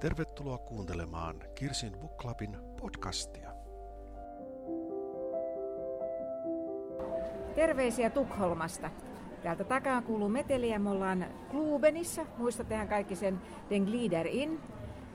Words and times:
Tervetuloa 0.00 0.58
kuuntelemaan 0.58 1.36
Kirsin 1.54 1.92
Book 1.92 2.16
Clubin 2.16 2.56
podcastia. 2.80 3.50
Terveisiä 7.54 8.10
Tukholmasta. 8.10 8.90
Täältä 9.42 9.64
takaa 9.64 10.02
kuuluu 10.02 10.28
meteliä. 10.28 10.78
Me 10.78 10.90
ollaan 10.90 11.26
Klubenissa. 11.50 12.26
Muistattehan 12.36 12.88
kaikki 12.88 13.16
sen 13.16 13.40
Den 13.70 13.82
Glider 13.82 14.26
In. 14.26 14.60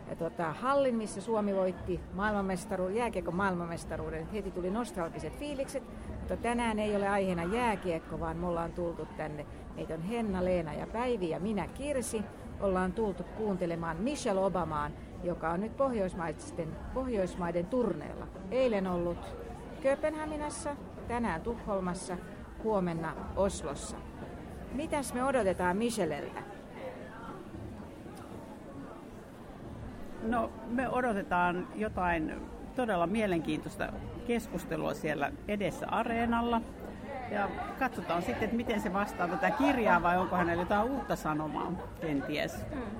Ja 0.09 0.15
tuota, 0.15 0.53
hallin, 0.53 0.95
missä 0.95 1.21
Suomi 1.21 1.55
voitti 1.55 1.99
maailmanmestaruuden, 2.13 2.95
jääkiekon 2.95 3.35
maailmanmestaruuden. 3.35 4.27
Heti 4.27 4.51
tuli 4.51 4.69
nostalgiset 4.69 5.39
fiilikset, 5.39 5.83
mutta 6.19 6.37
tänään 6.37 6.79
ei 6.79 6.95
ole 6.95 7.09
aiheena 7.09 7.43
jääkiekko, 7.43 8.19
vaan 8.19 8.37
me 8.37 8.47
ollaan 8.47 8.71
tultu 8.71 9.07
tänne. 9.17 9.45
Meitä 9.75 9.93
on 9.93 10.01
Henna, 10.01 10.45
Leena 10.45 10.73
ja 10.73 10.87
Päivi 10.87 11.29
ja 11.29 11.39
minä 11.39 11.67
Kirsi. 11.67 12.21
Ollaan 12.63 12.93
tultu 12.93 13.23
kuuntelemaan 13.23 13.97
Michelle 13.97 14.41
Obamaan, 14.41 14.91
joka 15.23 15.49
on 15.49 15.59
nyt 15.59 15.77
Pohjoismaiden, 15.77 16.67
Pohjoismaiden 16.93 17.65
turneella. 17.65 18.27
Eilen 18.51 18.87
ollut 18.87 19.35
Kööpenhaminassa, 19.81 20.75
tänään 21.07 21.41
Tukholmassa, 21.41 22.17
huomenna 22.63 23.15
Oslossa. 23.35 23.97
Mitäs 24.71 25.13
me 25.13 25.23
odotetaan 25.23 25.77
Micheleltä? 25.77 26.43
No 30.21 30.51
me 30.67 30.89
odotetaan 30.89 31.67
jotain 31.75 32.35
todella 32.75 33.07
mielenkiintoista 33.07 33.93
keskustelua 34.27 34.93
siellä 34.93 35.31
edessä 35.47 35.87
areenalla. 35.87 36.61
Ja 37.33 37.49
katsotaan 37.79 38.21
sitten, 38.21 38.43
että 38.43 38.55
miten 38.55 38.81
se 38.81 38.93
vastaa 38.93 39.27
tätä 39.27 39.51
kirjaa 39.51 40.03
vai 40.03 40.17
onko 40.17 40.35
hänellä 40.35 40.61
jotain 40.61 40.91
uutta 40.91 41.15
sanomaa, 41.15 41.71
kenties. 42.01 42.65
Hmm. 42.73 42.99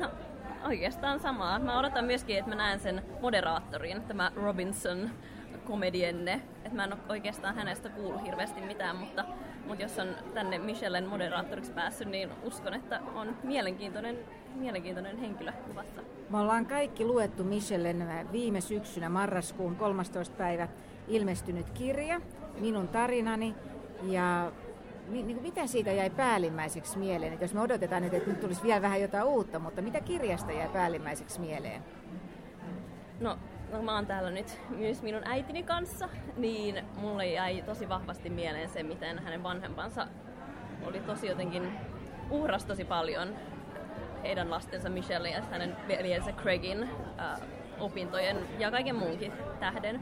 No, 0.00 0.10
oikeastaan 0.66 1.20
samaa. 1.20 1.58
Mä 1.58 1.78
odotan 1.78 2.04
myöskin, 2.04 2.38
että 2.38 2.50
mä 2.50 2.54
näen 2.54 2.80
sen 2.80 3.02
moderaattorin, 3.20 4.02
tämä 4.02 4.32
Robinson 4.36 5.10
komedienne. 5.64 6.32
Että 6.64 6.76
mä 6.76 6.84
en 6.84 6.92
ole 6.92 7.00
oikeastaan 7.08 7.54
hänestä 7.54 7.88
kuullut 7.88 8.22
hirveästi 8.24 8.60
mitään, 8.60 8.96
mutta, 8.96 9.24
mutta 9.66 9.82
jos 9.82 9.98
on 9.98 10.08
tänne 10.34 10.58
Michellen 10.58 11.08
moderaattoriksi 11.08 11.72
päässyt, 11.72 12.08
niin 12.08 12.30
uskon, 12.42 12.74
että 12.74 13.00
on 13.14 13.36
mielenkiintoinen, 13.42 14.18
mielenkiintoinen 14.54 15.18
henkilö 15.18 15.52
kuvassa. 15.52 16.00
Me 16.30 16.38
ollaan 16.38 16.66
kaikki 16.66 17.04
luettu 17.04 17.44
Michellen 17.44 18.26
viime 18.32 18.60
syksynä 18.60 19.08
marraskuun 19.08 19.76
13. 19.76 20.36
päivä 20.36 20.68
ilmestynyt 21.08 21.70
kirja, 21.70 22.20
Minun 22.60 22.88
tarinani, 22.88 23.54
ja 24.02 24.52
niin 25.08 25.42
mitä 25.42 25.66
siitä 25.66 25.92
jäi 25.92 26.10
päällimmäiseksi 26.10 26.98
mieleen? 26.98 27.32
Että 27.32 27.44
jos 27.44 27.54
me 27.54 27.60
odotetaan 27.60 28.02
nyt, 28.02 28.14
että 28.14 28.30
nyt 28.30 28.40
tulisi 28.40 28.62
vielä 28.62 28.82
vähän 28.82 29.00
jotain 29.00 29.24
uutta, 29.24 29.58
mutta 29.58 29.82
mitä 29.82 30.00
kirjasta 30.00 30.52
jäi 30.52 30.68
päällimmäiseksi 30.68 31.40
mieleen? 31.40 31.82
No, 33.20 33.38
no 33.72 33.82
mä 33.82 33.94
oon 33.94 34.06
täällä 34.06 34.30
nyt 34.30 34.60
myös 34.68 35.02
minun 35.02 35.22
äitini 35.24 35.62
kanssa, 35.62 36.08
niin 36.36 36.84
mulle 36.96 37.26
jäi 37.26 37.62
tosi 37.62 37.88
vahvasti 37.88 38.30
mieleen 38.30 38.68
se, 38.68 38.82
miten 38.82 39.18
hänen 39.18 39.42
vanhempansa 39.42 40.06
oli 40.86 41.00
tosi 41.00 41.26
jotenkin, 41.26 41.72
uhras 42.30 42.64
tosi 42.64 42.84
paljon 42.84 43.28
heidän 44.22 44.50
lastensa 44.50 44.88
Michelle 44.88 45.30
ja 45.30 45.42
hänen 45.50 45.76
veljensä 45.88 46.32
Craigin 46.32 46.82
äh, 46.82 47.40
opintojen 47.80 48.36
ja 48.58 48.70
kaiken 48.70 48.96
muunkin 48.96 49.32
tähden. 49.60 50.00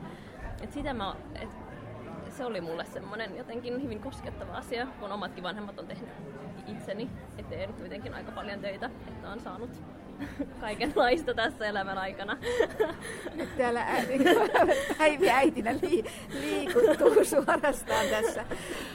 Et 0.63 0.73
sitä 0.73 0.95
mä, 0.95 1.17
et 1.35 1.49
se 2.29 2.45
oli 2.45 2.61
mulle 2.61 2.85
semmoinen 2.85 3.37
jotenkin 3.37 3.83
hyvin 3.83 4.01
koskettava 4.01 4.53
asia, 4.53 4.87
kun 5.01 5.13
omatkin 5.13 5.45
vanhemmat 5.45 5.79
on 5.79 5.87
tehnyt 5.87 6.09
itseni 6.67 7.11
eteen 7.39 7.75
kuitenkin 7.75 8.15
aika 8.15 8.33
paljon 8.33 8.61
töitä, 8.61 8.91
että 9.09 9.31
on 9.31 9.41
saanut 9.41 9.71
kaikenlaista 10.61 11.35
tässä 11.35 11.67
elämän 11.67 11.99
aikana. 11.99 12.37
Nyt 13.35 13.57
täällä 13.57 13.87
Päivi 14.99 15.31
äitinä 15.31 15.75
li, 15.83 16.05
liikuttuu 16.29 17.25
suorastaan 17.25 18.07
tässä. 18.11 18.45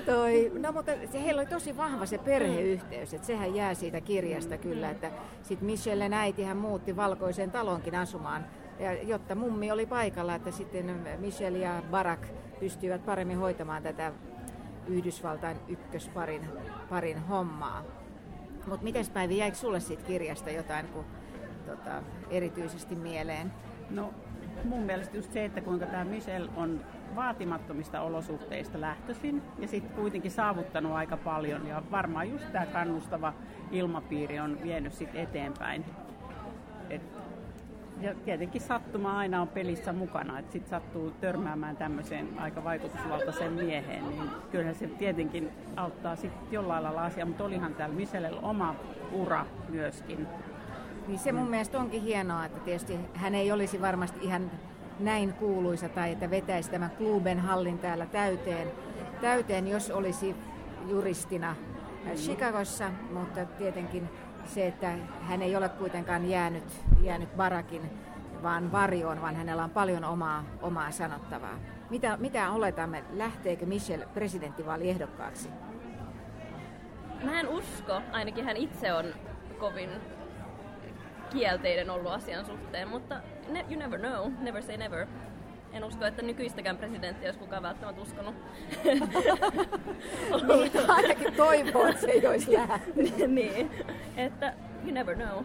Toi, 0.06 0.52
no 0.60 0.72
mutta 0.72 0.92
se, 1.12 1.24
heillä 1.24 1.40
oli 1.40 1.50
tosi 1.50 1.78
vahva 1.78 2.06
se 2.06 2.18
perheyhteys, 2.18 3.14
että 3.14 3.28
sehän 3.28 3.56
jää 3.56 3.74
siitä 3.74 4.02
kirjasta 4.02 4.58
kyllä, 4.58 4.90
että 4.90 5.12
sitten 5.44 5.66
Michelle 5.66 6.10
äitihän 6.14 6.58
muutti 6.58 6.96
valkoiseen 6.96 7.52
talonkin 7.52 7.96
asumaan 7.96 8.46
ja 8.80 8.94
jotta 8.94 9.36
mummi 9.36 9.72
oli 9.72 9.86
paikalla, 9.86 10.36
että 10.36 10.52
sitten 10.52 11.18
Michelle 11.18 11.58
ja 11.58 11.84
Barack 11.92 12.24
pystyivät 12.60 13.06
paremmin 13.06 13.38
hoitamaan 13.38 13.84
tätä 13.84 14.14
Yhdysvaltain 14.88 15.58
ykkösparin 15.68 16.50
parin 16.90 17.20
hommaa. 17.20 17.84
Mutta 18.68 18.84
miten 18.84 19.06
Päivi, 19.14 19.38
jäikö 19.38 19.58
sulle 19.58 19.80
siitä 19.80 20.04
kirjasta 20.04 20.50
jotain 20.50 20.88
kun, 20.88 21.06
tota, 21.66 22.04
erityisesti 22.30 22.96
mieleen? 22.96 23.54
No 23.90 24.14
mun 24.64 24.84
mielestä 24.84 25.18
just 25.18 25.34
se, 25.34 25.46
että 25.46 25.62
kuinka 25.62 25.86
tämä 25.86 26.06
Michelle 26.06 26.52
on 26.56 26.86
vaatimattomista 27.16 28.02
olosuhteista 28.02 28.82
lähtöisin 28.82 29.42
ja 29.60 29.68
sitten 29.68 29.96
kuitenkin 29.96 30.32
saavuttanut 30.32 30.92
aika 30.92 31.18
paljon 31.18 31.68
ja 31.68 31.84
varmaan 31.92 32.30
just 32.30 32.52
tämä 32.52 32.66
kannustava 32.66 33.34
ilmapiiri 33.72 34.40
on 34.40 34.58
vienyt 34.64 34.94
sitten 34.94 35.22
eteenpäin. 35.22 35.86
Et 36.90 37.02
ja 38.02 38.16
tietenkin 38.26 38.62
sattuma 38.62 39.18
aina 39.18 39.42
on 39.42 39.48
pelissä 39.48 39.94
mukana, 39.94 40.40
että 40.40 40.52
sitten 40.52 40.70
sattuu 40.70 41.12
törmäämään 41.12 41.78
tämmöiseen 41.78 42.28
aika 42.38 42.64
vaikutusvaltaiseen 42.64 43.54
mieheen, 43.54 44.10
niin 44.10 44.30
kyllähän 44.52 44.76
se 44.76 44.88
tietenkin 44.88 45.52
auttaa 45.76 46.16
sitten 46.16 46.48
jollain 46.52 46.84
lailla 46.84 47.06
asiaa, 47.06 47.26
mutta 47.26 47.44
olihan 47.44 47.76
täällä 47.76 47.96
Michelle 47.96 48.32
oma 48.42 48.76
ura 49.12 49.46
myöskin. 49.70 50.28
Niin 51.08 51.20
se 51.20 51.32
mun 51.32 51.44
mm. 51.44 51.50
mielestä 51.50 51.80
onkin 51.80 52.02
hienoa, 52.02 52.46
että 52.46 52.60
tietysti 52.60 53.00
hän 53.14 53.36
ei 53.36 53.52
olisi 53.52 53.82
varmasti 53.82 54.20
ihan 54.22 54.52
näin 55.00 55.34
kuuluisa 55.34 55.90
tai 55.90 56.12
että 56.12 56.30
vetäisi 56.30 56.72
tämän 56.72 56.92
kluben 56.98 57.40
hallin 57.40 57.80
täällä 57.80 58.06
täyteen, 58.06 58.68
täyteen 59.22 59.68
jos 59.68 59.92
olisi 59.92 60.36
juristina 60.88 61.56
mm. 62.06 62.12
Chicagossa, 62.12 62.92
mutta 63.14 63.46
tietenkin 63.46 64.10
se, 64.50 64.68
että 64.68 64.94
hän 65.22 65.42
ei 65.42 65.56
ole 65.56 65.70
kuitenkaan 65.70 66.30
jäänyt, 66.30 66.82
jäänyt 67.02 67.38
barakin 67.38 67.82
vaan 68.44 68.72
varjoon, 68.72 69.22
vaan 69.22 69.36
hänellä 69.36 69.64
on 69.64 69.70
paljon 69.70 70.04
omaa, 70.04 70.44
omaa 70.62 70.92
sanottavaa. 70.92 71.60
Mitä, 71.90 72.18
mitä 72.18 72.52
oletamme, 72.52 73.04
lähteekö 73.14 73.66
Michelle 73.66 74.08
presidenttivaaliehdokkaaksi? 74.14 75.50
Mä 77.24 77.40
en 77.40 77.48
usko, 77.48 78.02
ainakin 78.12 78.46
hän 78.46 78.58
itse 78.58 78.94
on 78.94 79.06
kovin 79.60 79.90
kielteinen 81.30 81.90
ollut 81.90 82.12
asian 82.12 82.46
suhteen, 82.46 82.88
mutta 82.88 83.22
ne, 83.50 83.66
you 83.70 83.80
never 83.80 84.00
know, 84.00 84.32
never 84.42 84.64
say 84.64 84.78
never. 84.78 85.08
En 85.74 85.84
usko, 85.84 86.06
että 86.06 86.22
nykyistäkään 86.22 86.78
presidenttiä 86.78 87.28
olisi 87.28 87.40
kukaan 87.40 87.64
välttämättä 87.64 88.02
uskonut. 88.02 88.36
niin, 90.48 90.72
ainakin 90.88 91.34
toivoo, 91.34 91.88
että 91.88 92.02
se 92.02 92.12
ei 92.12 92.28
olisi 92.28 92.52
niin, 93.28 93.72
että 94.20 94.54
you 94.84 94.94
never 94.94 95.16
know. 95.16 95.44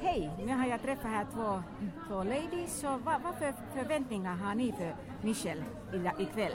Hej, 0.00 0.30
nu 0.38 0.54
har 0.54 0.66
jag 0.66 0.82
träffat 0.82 1.10
här 1.10 1.26
två, 1.34 1.62
två 2.08 2.22
ladies. 2.22 2.80
Så 2.80 2.98
vad, 3.04 3.22
vad 3.22 3.34
för 3.34 3.54
förväntningar 3.74 4.36
har 4.36 4.54
ni 4.54 4.72
för 4.72 4.96
Michelle 5.22 5.64
ikväll? 6.18 6.52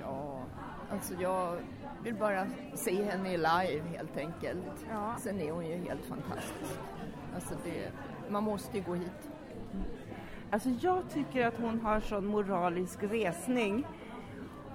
Ja, 0.00 0.42
alltså 0.90 1.14
jag 1.14 1.58
vill 2.02 2.14
bara 2.14 2.46
se 2.74 3.04
henne 3.04 3.36
live 3.36 3.82
helt 3.96 4.16
enkelt. 4.16 4.86
Ja. 4.90 5.14
Sen 5.18 5.40
är 5.40 5.52
hon 5.52 5.66
ju 5.66 5.76
helt 5.76 6.04
fantastisk. 6.04 6.80
Alltså 7.34 7.54
det, 7.64 7.92
man 8.28 8.42
måste 8.42 8.78
ju 8.78 8.84
gå 8.84 8.94
hit. 8.94 9.30
Alltså 10.50 10.68
jag 10.80 11.02
tycker 11.14 11.46
att 11.46 11.58
hon 11.58 11.80
har 11.80 12.00
sån 12.00 12.26
moralisk 12.26 13.02
resning 13.02 13.86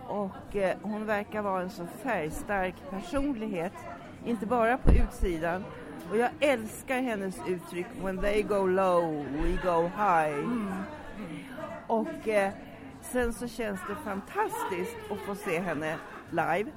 och 0.07 0.56
eh, 0.56 0.77
hon 0.81 1.06
verkar 1.06 1.42
vara 1.42 1.62
en 1.62 1.69
så 1.69 1.86
färgstark 1.86 2.75
personlighet, 2.89 3.74
inte 4.25 4.45
bara 4.45 4.77
på 4.77 4.92
utsidan. 4.92 5.63
Och 6.12 6.18
jag 6.18 6.30
älskar 6.39 7.01
hennes 7.01 7.38
uttryck 7.48 7.88
When 8.04 8.18
they 8.18 8.42
go 8.42 8.66
low, 8.66 9.25
we 9.44 9.60
go 9.63 9.81
high. 9.81 10.39
Mm. 10.39 10.74
Och 11.88 12.27
eh, 12.27 12.51
sen 13.01 13.33
så 13.33 13.48
känns 13.48 13.80
det 13.89 13.95
fantastiskt 13.95 14.98
att 15.12 15.19
få 15.19 15.36
se 15.36 15.60
henne 15.60 15.98
live. 16.30 16.72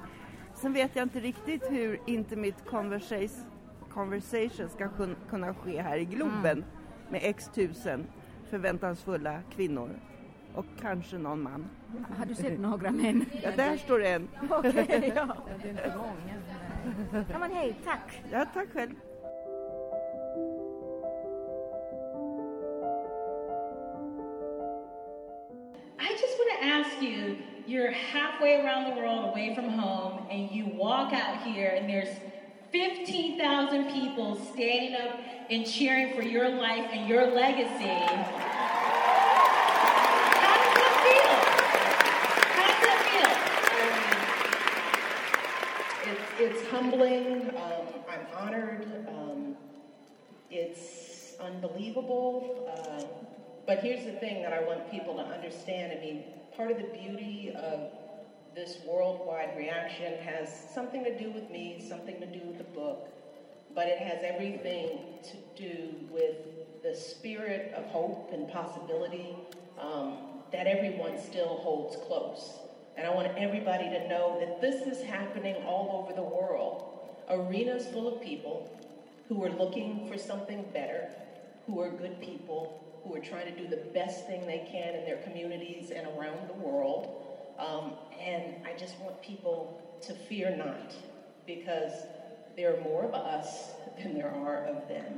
Sen 0.53 0.73
vet 0.73 0.95
jag 0.95 1.03
inte 1.03 1.19
riktigt 1.19 1.63
hur 1.71 1.99
Intimate 2.05 2.63
Conversation, 2.65 3.45
conversation 3.89 4.69
ska 4.69 4.89
kunna 5.29 5.53
ske 5.53 5.81
här 5.81 5.97
i 5.97 6.05
Globen 6.05 6.45
mm. 6.45 6.65
med 7.09 7.21
x 7.23 7.49
tusen 7.53 8.07
förväntansfulla 8.49 9.39
kvinnor 9.55 9.89
och 10.55 10.65
kanske 10.81 11.17
någon 11.17 11.41
man. 11.41 11.69
Har 12.17 12.25
du 12.25 12.35
sett 12.35 12.59
några 12.59 12.91
män? 12.91 13.25
Ja, 13.43 13.51
där 13.51 13.77
står 13.77 14.03
en. 14.03 14.27
Okej, 14.49 14.69
okay, 14.69 15.11
ja. 15.15 15.37
Det 15.61 15.67
är 15.67 15.71
inte 15.71 15.93
många. 15.97 17.25
Ja, 17.31 17.39
men 17.39 17.51
hej, 17.51 17.75
tack. 17.85 18.21
Ja, 18.31 18.45
tack 18.53 18.69
själv. 18.73 18.91
I 25.99 26.09
just 26.11 26.37
want 26.39 26.61
to 26.61 26.67
ask 26.67 27.01
you 27.01 27.37
you're 27.65 27.91
halfway 27.91 28.55
around 28.55 28.91
the 28.91 29.01
world 29.01 29.25
away 29.25 29.55
from 29.55 29.69
home 29.69 30.27
and 30.29 30.51
you 30.51 30.65
walk 30.65 31.13
out 31.13 31.41
here 31.43 31.69
and 31.77 31.89
there's 31.89 32.19
15,000 32.73 33.91
people 33.91 34.35
standing 34.51 34.95
up 34.99 35.19
and 35.51 35.63
cheering 35.63 36.15
for 36.15 36.23
your 36.23 36.49
life 36.49 36.89
and 36.91 37.07
your 37.07 37.27
legacy. 37.27 37.85
How 37.85 38.17
does 40.57 40.73
that 40.81 40.93
feel? 41.05 41.33
How 42.57 42.65
does 42.67 42.81
that 42.89 42.99
feel? 46.01 46.49
it's, 46.49 46.57
it's 46.57 46.67
humbling. 46.71 47.51
Um, 47.51 47.85
I'm 48.09 48.25
honored. 48.35 48.87
Um, 49.07 49.55
it's 50.49 51.35
unbelievable. 51.39 52.73
Uh, 52.75 53.03
but 53.67 53.79
here's 53.79 54.03
the 54.03 54.13
thing 54.13 54.41
that 54.41 54.51
I 54.51 54.63
want 54.63 54.89
people 54.89 55.13
to 55.17 55.21
understand. 55.21 55.93
I 55.95 56.01
mean, 56.03 56.23
part 56.57 56.71
of 56.71 56.77
the 56.77 56.85
beauty 56.85 57.53
of 57.55 57.91
this 58.55 58.77
worldwide 58.85 59.57
reaction 59.57 60.13
has 60.23 60.49
something 60.73 61.03
to 61.03 61.17
do 61.17 61.31
with 61.31 61.49
me, 61.49 61.83
something 61.87 62.19
to 62.19 62.25
do 62.27 62.45
with 62.45 62.57
the 62.57 62.63
book, 62.65 63.07
but 63.73 63.87
it 63.87 63.97
has 63.97 64.19
everything 64.23 64.99
to 65.23 65.37
do 65.61 65.93
with 66.11 66.35
the 66.83 66.95
spirit 66.95 67.73
of 67.75 67.85
hope 67.85 68.29
and 68.31 68.51
possibility 68.51 69.35
um, 69.79 70.17
that 70.51 70.67
everyone 70.67 71.19
still 71.19 71.57
holds 71.57 71.95
close. 72.05 72.59
And 72.95 73.07
I 73.07 73.13
want 73.13 73.27
everybody 73.37 73.85
to 73.85 74.07
know 74.07 74.37
that 74.39 74.61
this 74.61 74.85
is 74.85 75.03
happening 75.03 75.55
all 75.65 76.03
over 76.03 76.13
the 76.13 76.21
world. 76.21 76.85
Arenas 77.29 77.87
full 77.87 78.13
of 78.13 78.21
people 78.21 78.69
who 79.29 79.43
are 79.43 79.49
looking 79.49 80.07
for 80.07 80.17
something 80.17 80.65
better, 80.73 81.09
who 81.65 81.79
are 81.81 81.89
good 81.89 82.21
people, 82.21 82.79
who 83.03 83.15
are 83.15 83.19
trying 83.19 83.53
to 83.53 83.59
do 83.59 83.67
the 83.67 83.81
best 83.93 84.27
thing 84.27 84.45
they 84.45 84.67
can 84.71 84.93
in 84.93 85.05
their 85.05 85.17
communities 85.23 85.91
and 85.91 86.05
around 86.07 86.47
the 86.47 86.53
world. 86.53 87.32
Um, 87.63 87.93
and 88.19 88.67
I 88.67 88.73
just 88.79 88.99
want 88.99 89.21
people 89.21 89.81
to 90.07 90.13
fear 90.13 90.55
not, 90.57 90.93
because 91.47 91.93
there 92.55 92.73
are 92.73 92.81
more 92.81 93.05
of 93.05 93.13
us 93.13 93.71
than 93.97 94.13
there 94.13 94.31
are 94.31 94.65
of 94.65 94.87
them. 94.87 95.13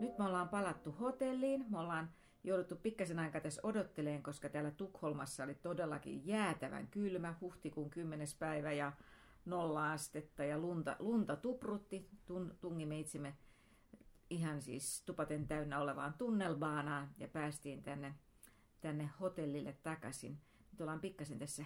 Nyt 0.00 0.18
me 0.18 0.24
ollaan 0.24 0.48
palattu 0.48 0.92
hotelliin. 1.00 1.64
Me 1.70 1.78
ollaan 1.78 2.10
jouduttu 2.44 2.76
pikkasen 2.76 3.18
aikaa 3.18 3.40
tässä 3.40 3.60
odotteleen, 3.64 4.22
koska 4.22 4.48
täällä 4.48 4.70
Tukholmassa 4.70 5.44
oli 5.44 5.54
todellakin 5.54 6.26
jäätävän 6.26 6.86
kylmä 6.86 7.34
huhtikuun 7.40 7.90
10. 7.90 8.26
päivä 8.38 8.72
ja 8.72 8.92
nolla 9.44 9.92
astetta 9.92 10.44
ja 10.44 10.58
lunta, 10.58 10.96
lunta 10.98 11.36
tuprutti. 11.36 12.08
Tun, 12.26 12.56
tungimme 12.60 13.00
itsemme 13.00 13.36
ihan 14.30 14.62
siis 14.62 15.02
tupaten 15.06 15.48
täynnä 15.48 15.80
olevaan 15.80 16.14
tunnelbaanaan 16.14 17.14
ja 17.18 17.28
päästiin 17.28 17.82
tänne, 17.82 18.14
tänne 18.80 19.10
hotellille 19.20 19.76
takaisin. 19.82 20.40
Nyt 20.70 20.80
ollaan 20.80 21.00
pikkasen 21.00 21.38
tässä 21.38 21.64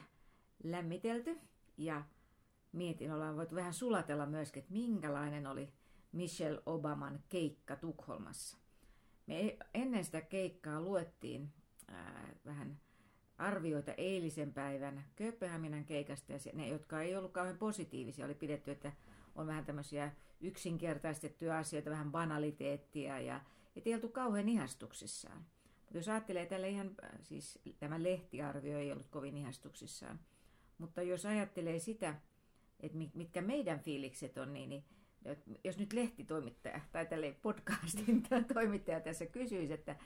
lämmitelty 0.64 1.38
ja 1.76 2.04
mietin, 2.72 3.12
ollaan 3.12 3.36
voitu 3.36 3.54
vähän 3.54 3.74
sulatella 3.74 4.26
myöskin, 4.26 4.60
että 4.60 4.72
minkälainen 4.72 5.46
oli 5.46 5.72
Michelle 6.12 6.62
Obaman 6.66 7.22
keikka 7.28 7.76
Tukholmassa. 7.76 8.58
Me 9.26 9.56
ennen 9.74 10.04
sitä 10.04 10.20
keikkaa 10.20 10.80
luettiin 10.80 11.52
ää, 11.88 12.28
vähän 12.44 12.80
arvioita 13.38 13.92
eilisen 13.96 14.52
päivän 14.52 15.04
Kööpenhaminan 15.16 15.84
keikasta 15.84 16.32
ja 16.32 16.38
ne, 16.54 16.68
jotka 16.68 17.02
ei 17.02 17.16
ollut 17.16 17.32
kauhean 17.32 17.58
positiivisia, 17.58 18.24
oli 18.24 18.34
pidetty, 18.34 18.70
että 18.70 18.92
on 19.34 19.46
vähän 19.46 19.64
tämmöisiä 19.64 20.12
yksinkertaistettuja 20.40 21.58
asioita, 21.58 21.90
vähän 21.90 22.12
banaliteettia 22.12 23.20
ja 23.20 23.40
ei 23.86 23.94
oltu 23.94 24.08
kauhean 24.08 24.48
ihastuksissaan. 24.48 25.46
Mutta 25.80 25.98
jos 25.98 26.08
ajattelee 26.08 26.46
tälle 26.46 26.68
ihan, 26.68 26.90
siis 27.22 27.58
tämä 27.78 28.02
lehtiarvio 28.02 28.78
ei 28.78 28.92
ollut 28.92 29.08
kovin 29.08 29.36
ihastuksissaan. 29.36 30.20
Mutta 30.78 31.02
jos 31.02 31.26
ajattelee 31.26 31.78
sitä, 31.78 32.14
että 32.80 32.98
mitkä 33.14 33.42
meidän 33.42 33.80
fiilikset 33.80 34.38
on, 34.38 34.52
niin, 34.52 34.68
niin 34.68 34.84
jos 35.64 35.78
nyt 35.78 35.92
lehtitoimittaja 35.92 36.80
tai 36.92 37.06
tälle 37.06 37.36
podcastin 37.42 38.22
toimittaja 38.54 39.00
tässä 39.00 39.26
kysyisi, 39.26 39.72
että, 39.72 39.96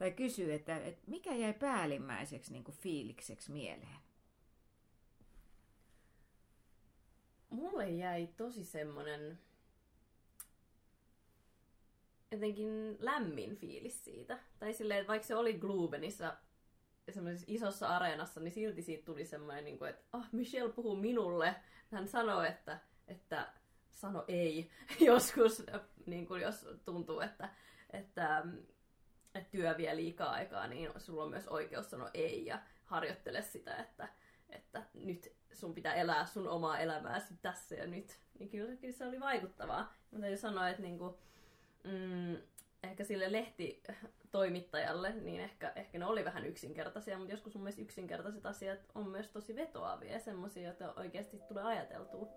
tai 0.00 0.10
kysyy, 0.10 0.52
että, 0.52 0.76
että 0.76 1.02
mikä 1.06 1.34
jäi 1.34 1.52
päällimmäiseksi 1.52 2.52
niin 2.52 2.64
kuin 2.64 2.76
fiilikseksi 2.76 3.52
mieleen? 3.52 3.98
Mulle 7.50 7.90
jäi 7.90 8.26
tosi 8.26 8.64
semmonen 8.64 9.38
jotenkin 12.30 12.96
lämmin 12.98 13.56
fiilis 13.56 14.04
siitä. 14.04 14.38
Tai 14.58 14.72
silleen, 14.72 15.00
että 15.00 15.08
vaikka 15.08 15.28
se 15.28 15.36
oli 15.36 15.54
Glubenissa 15.54 16.36
semmoisessa 17.10 17.46
isossa 17.48 17.88
areenassa, 17.88 18.40
niin 18.40 18.54
silti 18.54 18.82
siitä 18.82 19.04
tuli 19.04 19.24
semmoinen, 19.24 19.64
niin 19.64 19.78
kuin, 19.78 19.90
että 19.90 20.02
ah, 20.12 20.28
Michelle 20.32 20.72
puhuu 20.72 20.96
minulle. 20.96 21.54
Hän 21.90 22.08
sanoi, 22.08 22.48
että, 22.48 22.80
että 23.08 23.52
sano 23.90 24.24
ei 24.28 24.70
joskus, 25.00 25.62
niin 26.06 26.26
kuin 26.26 26.42
jos 26.42 26.66
tuntuu, 26.84 27.20
että, 27.20 27.48
että 27.90 28.46
työ 29.50 29.76
vie 29.76 29.96
liikaa 29.96 30.30
aikaa, 30.30 30.66
niin 30.66 30.90
sulla 30.98 31.22
on 31.22 31.30
myös 31.30 31.48
oikeus 31.48 31.90
sanoa 31.90 32.10
ei 32.14 32.46
ja 32.46 32.58
harjoittele 32.84 33.42
sitä, 33.42 33.76
että, 33.76 34.08
että 34.48 34.82
nyt 34.94 35.32
sun 35.52 35.74
pitää 35.74 35.94
elää 35.94 36.26
sun 36.26 36.48
omaa 36.48 36.78
elämääsi 36.78 37.34
tässä 37.42 37.74
ja 37.74 37.86
nyt. 37.86 38.18
Niin 38.38 38.50
kyllä, 38.50 38.76
kyllä 38.76 38.92
se 38.92 39.06
oli 39.06 39.20
vaikuttavaa. 39.20 39.92
Mutta 40.10 40.20
täytyy 40.20 40.36
sanoa, 40.36 40.68
että 40.68 40.82
niin 40.82 40.98
kuin, 40.98 41.14
mm, 41.84 42.36
ehkä 42.82 43.04
sille 43.04 43.32
lehtitoimittajalle, 43.32 45.12
niin 45.12 45.40
ehkä, 45.40 45.72
ehkä 45.76 45.98
ne 45.98 46.06
oli 46.06 46.24
vähän 46.24 46.46
yksinkertaisia, 46.46 47.18
mutta 47.18 47.32
joskus 47.32 47.54
mun 47.54 47.62
mielestä 47.62 47.82
yksinkertaiset 47.82 48.46
asiat 48.46 48.80
on 48.94 49.08
myös 49.08 49.30
tosi 49.30 49.56
vetoavia 49.56 50.12
ja 50.12 50.20
semmoisia, 50.20 50.62
joita 50.62 50.94
oikeasti 50.94 51.38
tulee 51.48 51.64
ajateltua. 51.64 52.28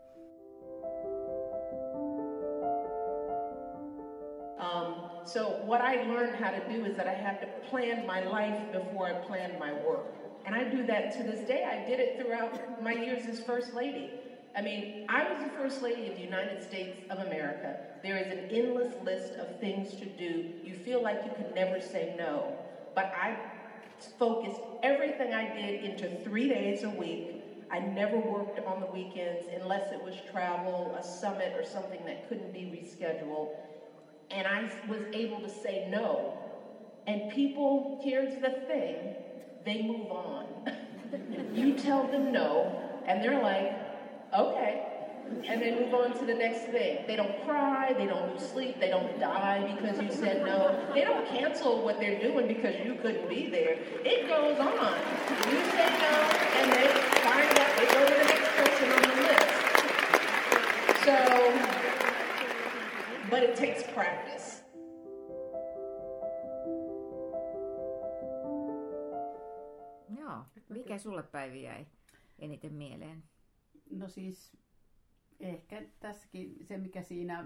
Um, 4.64 4.96
so 5.26 5.62
what 5.66 5.82
I 5.82 6.04
learned 6.04 6.36
how 6.44 6.52
to 6.52 6.62
do 6.70 6.86
is 6.86 6.96
that 6.96 7.08
I 7.08 7.14
had 7.14 7.42
to 7.42 7.48
plan 7.70 8.06
my 8.08 8.22
life 8.22 8.72
before 8.72 9.08
I 9.08 9.14
planned 9.14 9.60
my 9.60 9.74
work. 9.74 10.06
And 10.46 10.56
I 10.56 10.64
do 10.64 10.86
that 10.86 11.16
to 11.18 11.24
this 11.24 11.42
day. 11.48 11.64
I 11.64 11.86
did 11.90 12.00
it 12.00 12.20
throughout 12.22 12.82
my 12.82 12.94
years 12.94 13.26
as 13.28 13.40
First 13.40 13.74
Lady. 13.74 14.10
I 14.56 14.62
mean, 14.62 15.06
I 15.10 15.24
was 15.32 15.42
the 15.42 15.50
First 15.50 15.82
Lady 15.82 16.08
of 16.10 16.16
the 16.16 16.22
United 16.22 16.62
States 16.62 17.02
of 17.10 17.20
America. 17.20 17.76
There 18.04 18.18
is 18.18 18.28
an 18.32 18.40
endless 18.52 18.94
list 19.04 19.34
of 19.36 19.60
things 19.60 19.96
to 19.96 20.06
do. 20.06 20.46
You 20.64 20.76
feel 20.76 21.02
like 21.02 21.26
you 21.26 21.32
could 21.32 21.56
never 21.56 21.80
say 21.80 22.14
no. 22.18 22.54
But 22.96 23.06
I 23.16 23.36
focused 24.20 24.62
everything 24.84 25.34
I 25.34 25.46
did 25.56 25.84
into 25.84 26.24
three 26.24 26.48
days 26.48 26.84
a 26.84 26.90
week. 26.90 27.32
I 27.72 27.80
never 27.80 28.18
worked 28.18 28.60
on 28.60 28.80
the 28.80 28.86
weekends 28.86 29.48
unless 29.60 29.92
it 29.92 30.04
was 30.04 30.16
travel, 30.32 30.94
a 30.96 31.04
summit, 31.04 31.54
or 31.56 31.64
something 31.64 32.06
that 32.06 32.30
couldn't 32.30 32.54
be 32.54 32.66
rescheduled 32.66 33.50
and 34.34 34.48
I 34.48 34.70
was 34.88 35.02
able 35.14 35.40
to 35.42 35.50
say 35.50 35.88
no. 35.90 36.38
And 37.06 37.32
people, 37.32 38.00
here's 38.04 38.36
the 38.42 38.52
thing, 38.68 39.16
they 39.66 39.84
move 39.84 40.10
on. 40.10 40.46
you 41.54 41.74
tell 41.74 42.08
them 42.08 42.32
no, 42.32 42.82
and 43.06 43.24
they're 43.24 43.42
like, 43.42 43.78
okay. 44.34 44.90
And 45.48 45.62
they 45.62 45.72
move 45.72 45.94
on 45.94 46.18
to 46.20 46.26
the 46.26 46.34
next 46.34 46.72
thing. 46.72 47.06
They 47.08 47.16
don't 47.16 47.44
cry, 47.46 47.94
they 47.94 48.06
don't 48.06 48.34
lose 48.34 48.50
sleep, 48.50 48.80
they 48.80 48.90
don't 48.90 49.20
die 49.20 49.76
because 49.76 50.02
you 50.02 50.12
said 50.12 50.46
no. 50.46 50.78
They 50.94 51.02
don't 51.02 51.26
cancel 51.28 51.84
what 51.84 52.00
they're 52.00 52.20
doing 52.20 52.48
because 52.48 52.76
you 52.86 52.96
couldn't 52.96 53.30
be 53.30 53.50
there. 53.50 53.78
It 54.04 54.28
goes 54.28 54.60
on. 54.60 54.98
You 55.50 55.64
say 55.72 55.90
no, 56.02 56.14
and 56.58 56.72
they 56.74 56.88
find 57.24 57.60
out, 57.60 57.78
they 57.78 57.86
go 57.86 58.06
to 58.06 58.14
the 58.14 58.26
next 58.26 58.50
person 58.58 58.92
on 58.92 59.02
the 59.02 59.16
list. 59.24 59.64
So, 61.06 61.73
but 63.34 63.44
it 63.44 63.56
takes 63.56 63.84
practice. 63.94 64.64
Joo. 70.20 70.46
Mikä 70.70 70.98
sulle 70.98 71.24
Päivi 71.24 71.64
jäi 71.64 71.86
eniten 72.40 72.74
mieleen? 72.74 73.24
No 73.90 74.08
siis 74.08 74.58
ehkä 75.40 75.84
tässäkin 76.00 76.58
se, 76.62 76.78
mikä 76.78 77.02
siinä 77.02 77.46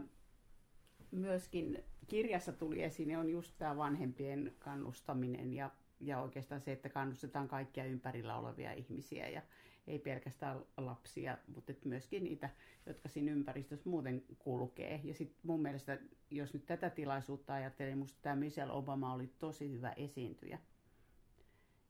myöskin 1.12 1.84
kirjassa 2.08 2.52
tuli 2.52 2.84
esiin, 2.84 3.18
on 3.18 3.30
just 3.30 3.54
tämä 3.58 3.78
vanhempien 3.78 4.56
kannustaminen 4.60 5.54
ja, 5.54 5.72
ja 6.00 6.22
oikeastaan 6.22 6.62
se, 6.62 6.72
että 6.72 6.90
kannustetaan 6.90 7.48
kaikkia 7.48 7.86
ympärillä 7.86 8.38
olevia 8.38 8.74
ihmisiä 8.74 9.30
ja 9.30 9.42
ei 9.88 10.00
pelkästään 10.00 10.66
lapsia, 10.78 11.38
mutta 11.56 11.74
myöskin 11.86 12.24
niitä, 12.24 12.50
jotka 12.86 13.10
siinä 13.10 13.32
ympäristössä 13.32 13.90
muuten 13.90 14.24
kulkee. 14.40 15.02
Ja 15.04 15.14
sitten 15.14 15.40
mun 15.44 15.62
mielestä, 15.62 15.98
jos 16.32 16.54
nyt 16.54 16.66
tätä 16.66 16.90
tilaisuutta 16.90 17.54
ajattelee, 17.54 17.96
musta 17.96 18.20
tämä 18.22 18.36
Michelle 18.36 18.74
Obama 18.74 19.14
oli 19.14 19.28
tosi 19.40 19.72
hyvä 19.72 19.92
esiintyjä. 19.92 20.60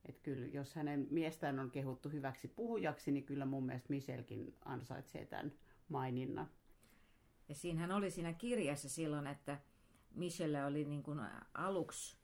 Että 0.06 0.22
kyllä, 0.24 0.48
jos 0.48 0.76
hänen 0.76 1.08
miestään 1.12 1.60
on 1.60 1.72
kehuttu 1.72 2.10
hyväksi 2.10 2.48
puhujaksi, 2.48 3.12
niin 3.12 3.24
kyllä 3.24 3.46
mun 3.46 3.66
mielestä 3.66 3.94
Michellekin 3.94 4.56
ansaitsee 4.66 5.26
tämän 5.26 5.52
maininnan. 5.90 6.50
Ja 7.50 7.56
siinähän 7.56 7.92
oli 7.92 8.12
siinä 8.12 8.34
kirjassa 8.34 8.90
silloin, 8.90 9.28
että 9.28 9.60
Michelle 10.16 10.66
oli 10.66 10.86
niin 10.86 11.04
kuin 11.04 11.20
aluksi 11.54 12.18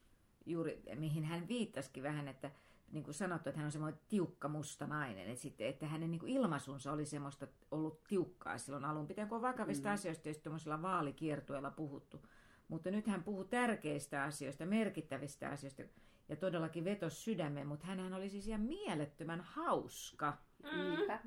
juuri, 0.45 0.83
mihin 0.95 1.23
hän 1.23 1.47
viittasikin 1.47 2.03
vähän, 2.03 2.27
että 2.27 2.51
niin 2.93 3.03
kuin 3.03 3.13
sanottu, 3.13 3.49
että 3.49 3.59
hän 3.59 3.65
on 3.65 3.71
semmoinen 3.71 3.99
tiukka 4.09 4.47
musta 4.47 4.87
nainen. 4.87 5.27
Että, 5.27 5.41
sitten, 5.41 5.67
että 5.67 5.87
hänen 5.87 6.11
niin 6.11 6.19
kuin 6.19 6.31
ilmaisunsa 6.31 6.91
oli 6.91 7.05
semmoista 7.05 7.47
ollut 7.71 8.03
tiukkaa 8.03 8.57
silloin 8.57 8.85
alun 8.85 9.07
pitäen, 9.07 9.27
kun 9.27 9.35
on 9.35 9.41
vakavista 9.41 9.89
mm. 9.89 9.93
asioista 9.93 10.27
ja 10.27 10.35
tuommoisilla 10.35 10.81
vaalikiertueilla 10.81 11.71
puhuttu. 11.71 12.25
Mutta 12.67 12.91
nyt 12.91 13.07
hän 13.07 13.23
puhuu 13.23 13.43
tärkeistä 13.43 14.23
asioista, 14.23 14.65
merkittävistä 14.65 15.49
asioista 15.49 15.83
ja 16.29 16.35
todellakin 16.35 16.85
vetos 16.85 17.23
sydämeen, 17.23 17.67
mutta 17.67 17.87
hän 17.87 18.13
oli 18.13 18.29
siis 18.29 18.47
ihan 18.47 18.61
mielettömän 18.61 19.41
hauska. 19.41 20.37
Mm. 20.63 21.19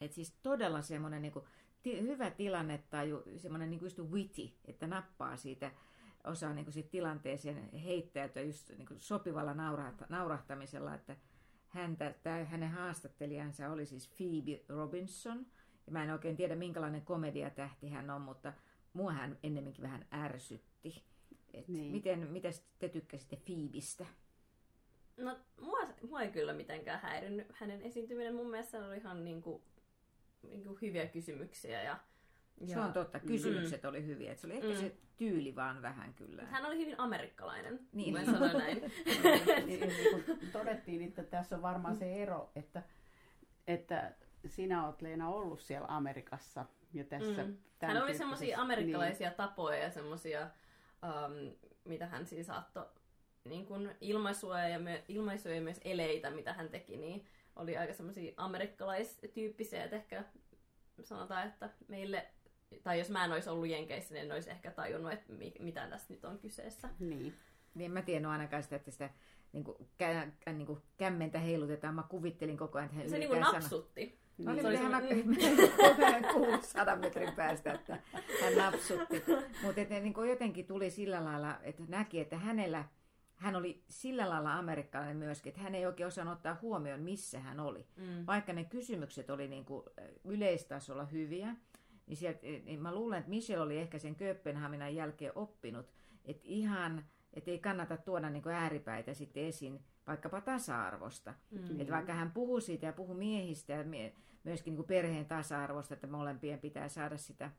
Et 0.00 0.12
siis 0.12 0.38
todella 0.42 0.82
semmoinen 0.82 1.22
niin 1.22 1.32
kuin, 1.32 1.44
ti- 1.82 2.02
hyvä 2.02 2.30
tilanne 2.30 2.84
tai 2.90 3.10
semmoinen 3.36 3.70
niin 3.70 3.78
kuin 3.78 3.86
just 3.86 3.98
witty, 3.98 4.50
että 4.64 4.86
nappaa 4.86 5.36
siitä 5.36 5.70
osaa 6.26 6.52
niin 6.52 6.64
kuin 6.64 6.72
siitä 6.72 6.90
tilanteeseen 6.90 7.72
heittäytyä 7.72 8.42
just 8.42 8.70
niin 8.70 8.86
kuin 8.86 9.00
sopivalla 9.00 9.52
naurahta- 9.52 10.06
naurahtamisella, 10.08 10.94
että 10.94 11.16
häntä, 11.68 12.14
tämä, 12.22 12.44
hänen 12.44 12.70
haastattelijansa 12.70 13.70
oli 13.70 13.86
siis 13.86 14.08
Phoebe 14.08 14.64
Robinson, 14.68 15.46
ja 15.86 15.92
mä 15.92 16.04
en 16.04 16.10
oikein 16.10 16.36
tiedä 16.36 16.56
minkälainen 16.56 17.02
komediatähti 17.02 17.88
hän 17.88 18.10
on, 18.10 18.20
mutta 18.20 18.52
mua 18.92 19.12
hän 19.12 19.38
ennemminkin 19.42 19.82
vähän 19.82 20.06
ärsytti. 20.12 21.04
Et 21.54 21.68
niin. 21.68 21.92
miten, 21.92 22.18
miten 22.30 22.52
te 22.78 22.88
tykkäsitte 22.88 23.36
Phoebestä? 23.36 24.06
No, 25.16 25.38
mua, 25.60 25.78
mua 26.08 26.22
ei 26.22 26.32
kyllä 26.32 26.52
mitenkään 26.52 27.00
häirinnyt 27.00 27.46
hänen 27.52 27.82
esiintyminen. 27.82 28.34
Mun 28.34 28.50
mielestä 28.50 28.86
oli 28.86 28.96
ihan 28.96 29.24
niinku, 29.24 29.62
niinku 30.42 30.78
hyviä 30.82 31.06
kysymyksiä 31.06 31.82
ja 31.82 32.00
ja, 32.60 32.74
se 32.74 32.80
on 32.80 32.92
totta, 32.92 33.20
kysymykset 33.20 33.82
mm. 33.82 33.88
oli 33.88 34.06
hyviä. 34.06 34.32
Et 34.32 34.38
se 34.38 34.46
oli 34.46 34.54
ehkä 34.54 34.68
mm. 34.68 34.76
se 34.76 34.96
tyyli 35.16 35.56
vaan 35.56 35.82
vähän 35.82 36.14
kyllä. 36.14 36.44
Hän 36.44 36.66
oli 36.66 36.78
hyvin 36.78 37.00
amerikkalainen, 37.00 37.80
niin. 37.92 38.14
mä 38.14 38.24
sanoin 38.24 38.58
näin. 38.58 38.92
niin, 39.66 39.80
niin 39.80 40.24
kuin 40.24 40.38
todettiin, 40.52 41.02
että 41.02 41.22
tässä 41.22 41.56
on 41.56 41.62
varmaan 41.62 41.96
se 41.96 42.22
ero, 42.22 42.50
että, 42.56 42.82
että 43.66 44.14
sinä 44.46 44.86
olet 44.86 45.02
Leena 45.02 45.28
ollut 45.28 45.60
siellä 45.60 45.86
Amerikassa. 45.90 46.64
Ja 46.92 47.04
tässä 47.04 47.44
mm. 47.44 47.56
Hän 47.82 48.02
oli 48.02 48.14
semmoisia 48.14 48.60
amerikkalaisia 48.60 49.28
niin. 49.28 49.36
tapoja 49.36 49.78
ja 49.78 49.90
semmoisia, 49.90 50.50
um, 51.02 51.52
mitä 51.84 52.06
hän 52.06 52.26
siis 52.26 52.46
saattoi 52.46 52.86
niin 53.44 53.66
kuin 53.66 53.90
ilmaisua 54.00 54.60
ja, 54.60 54.78
my, 54.78 55.02
ilmaisuja 55.08 55.54
ja 55.54 55.60
myös 55.60 55.80
eleitä, 55.84 56.30
mitä 56.30 56.52
hän 56.52 56.68
teki, 56.68 56.96
niin 56.96 57.26
oli 57.56 57.76
aika 57.76 57.92
semmoisia 57.92 58.32
amerikkalaistyyppisiä, 58.36 59.84
että 59.84 59.96
ehkä 59.96 60.24
sanotaan, 61.02 61.46
että 61.46 61.70
meille 61.88 62.26
tai 62.82 62.98
jos 62.98 63.10
mä 63.10 63.24
en 63.24 63.32
olisi 63.32 63.50
ollut 63.50 63.68
Jenkeissä, 63.68 64.14
niin 64.14 64.24
en 64.24 64.32
olisi 64.32 64.50
ehkä 64.50 64.70
tajunnut, 64.70 65.12
että 65.12 65.32
mitä 65.60 65.88
tässä 65.88 66.14
nyt 66.14 66.24
on 66.24 66.38
kyseessä. 66.38 66.88
Niin. 66.98 67.34
Niin 67.74 67.90
mä 67.90 68.02
tiedän 68.02 68.30
ainakaan 68.30 68.62
sitä, 68.62 68.76
että 68.76 68.90
sitä 68.90 69.10
niin 69.52 69.64
kuin, 69.64 69.76
kä, 69.98 70.28
niin 70.52 70.66
kuin 70.66 70.82
kämmentä 70.96 71.38
heilutetaan. 71.38 71.94
Mä 71.94 72.04
kuvittelin 72.08 72.56
koko 72.56 72.78
ajan, 72.78 72.90
että 72.98 73.10
Se 73.10 73.18
niin 73.18 73.28
kuin 73.28 73.40
napsutti. 73.40 74.18
No 74.38 74.52
niin, 74.52 74.62
se 74.62 74.68
oli 74.68 74.78
mä 74.78 76.32
kuullut 76.32 76.64
sadan 76.64 77.00
metrin 77.00 77.32
päästä, 77.32 77.72
että 77.72 77.98
hän 78.42 78.56
napsutti. 78.56 79.24
Mutta 79.62 79.80
niin 80.00 80.14
jotenkin 80.28 80.66
tuli 80.66 80.90
sillä 80.90 81.24
lailla, 81.24 81.58
että 81.62 81.82
näki, 81.88 82.20
että 82.20 82.36
hänellä, 82.36 82.84
hän 83.34 83.56
oli 83.56 83.82
sillä 83.88 84.30
lailla 84.30 84.54
amerikkalainen 84.54 85.16
myöskin, 85.16 85.50
että 85.50 85.60
hän 85.60 85.74
ei 85.74 85.86
oikein 85.86 86.06
osannut 86.06 86.34
ottaa 86.34 86.58
huomioon, 86.62 87.00
missä 87.00 87.40
hän 87.40 87.60
oli. 87.60 87.86
Mm. 87.96 88.26
Vaikka 88.26 88.52
ne 88.52 88.64
kysymykset 88.64 89.30
oli 89.30 89.48
niin 89.48 89.64
kuin 89.64 89.82
yleistasolla 90.24 91.04
hyviä, 91.04 91.56
niin, 92.06 92.16
sieltä, 92.16 92.40
niin 92.42 92.82
mä 92.82 92.94
luulen, 92.94 93.18
että 93.18 93.30
Michelle 93.30 93.64
oli 93.64 93.78
ehkä 93.78 93.98
sen 93.98 94.14
Kööpenhaminan 94.14 94.94
jälkeen 94.94 95.32
oppinut, 95.34 95.86
että 96.24 96.42
ihan, 96.44 97.04
että 97.34 97.50
ei 97.50 97.58
kannata 97.58 97.96
tuoda 97.96 98.30
niin 98.30 98.48
ääripäitä 98.48 99.14
sitten 99.14 99.44
esiin 99.44 99.84
vaikkapa 100.06 100.40
tasa-arvosta. 100.40 101.34
Mm-hmm. 101.50 101.80
Että 101.80 101.94
vaikka 101.94 102.14
hän 102.14 102.32
puhuu 102.32 102.60
siitä 102.60 102.86
ja 102.86 102.92
puhuu 102.92 103.14
miehistä 103.14 103.72
ja 103.72 103.84
myöskin 104.44 104.70
niin 104.70 104.76
kuin 104.76 104.86
perheen 104.86 105.26
tasa-arvosta, 105.26 105.94
että 105.94 106.06
molempien 106.06 106.58
pitää 106.58 106.88
saada 106.88 107.16
sitä, 107.16 107.50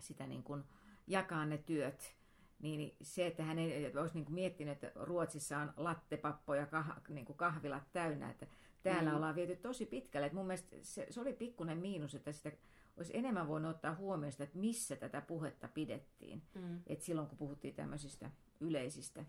sitä 0.00 0.26
niin 0.26 0.42
kuin 0.42 0.64
jakaa 1.06 1.46
ne 1.46 1.58
työt, 1.58 2.16
niin 2.58 2.96
se, 3.02 3.26
että 3.26 3.42
hän 3.42 3.58
ei 3.58 3.96
olisi 3.98 4.14
niin 4.14 4.24
kuin 4.24 4.34
miettinyt, 4.34 4.72
että 4.72 4.92
Ruotsissa 4.94 5.58
on 5.58 5.72
lattepappo 5.76 6.54
ja 6.54 6.66
kah, 6.66 7.02
niin 7.08 7.26
kuin 7.26 7.36
kahvilat 7.36 7.92
täynnä, 7.92 8.30
että 8.30 8.46
täällä 8.82 9.10
mm. 9.10 9.16
ollaan 9.16 9.34
viety 9.34 9.56
tosi 9.56 9.86
pitkälle. 9.86 10.26
Että 10.26 10.36
mun 10.36 10.46
mielestä 10.46 10.76
se, 10.82 11.06
se 11.10 11.20
oli 11.20 11.32
pikkuinen 11.32 11.78
miinus, 11.78 12.14
että 12.14 12.32
sitä 12.32 12.52
olisi 12.96 13.16
enemmän 13.16 13.48
voinut 13.48 13.70
ottaa 13.70 13.94
huomioon 13.94 14.32
sitä, 14.32 14.44
että 14.44 14.58
missä 14.58 14.96
tätä 14.96 15.20
puhetta 15.20 15.68
pidettiin. 15.68 16.42
Mm. 16.54 16.80
Et 16.86 17.02
silloin 17.02 17.28
kun 17.28 17.38
puhuttiin 17.38 17.74
tämmöisistä 17.74 18.30
yleisistä, 18.60 19.24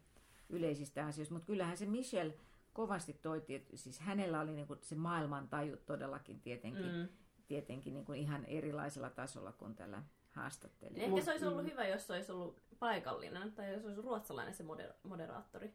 yleisistä 0.49 1.05
asioista. 1.05 1.33
Mutta 1.33 1.47
kyllähän 1.47 1.77
se 1.77 1.85
Michelle 1.85 2.33
kovasti 2.73 3.13
toitti, 3.13 3.55
että 3.55 3.77
siis 3.77 3.99
hänellä 3.99 4.41
oli 4.41 4.53
niinku 4.53 4.77
se 4.81 4.95
maailman 4.95 5.47
taju 5.47 5.77
todellakin 5.77 6.41
tietenkin, 6.41 6.95
mm. 6.95 7.07
tietenkin 7.47 7.93
niinku 7.93 8.13
ihan 8.13 8.45
erilaisella 8.45 9.09
tasolla 9.09 9.51
kuin 9.51 9.75
tällä 9.75 10.03
haastattelijalla. 10.31 11.07
Ehkä 11.07 11.25
se 11.25 11.31
olisi 11.31 11.45
ollut 11.45 11.63
mm. 11.63 11.69
hyvä, 11.71 11.87
jos 11.87 12.07
se 12.07 12.13
olisi 12.13 12.31
ollut 12.31 12.61
paikallinen, 12.79 13.51
tai 13.51 13.73
jos 13.73 13.85
olisi 13.85 14.01
ruotsalainen 14.01 14.53
se 14.53 14.63
moder- 14.63 14.93
moderaattori. 15.03 15.73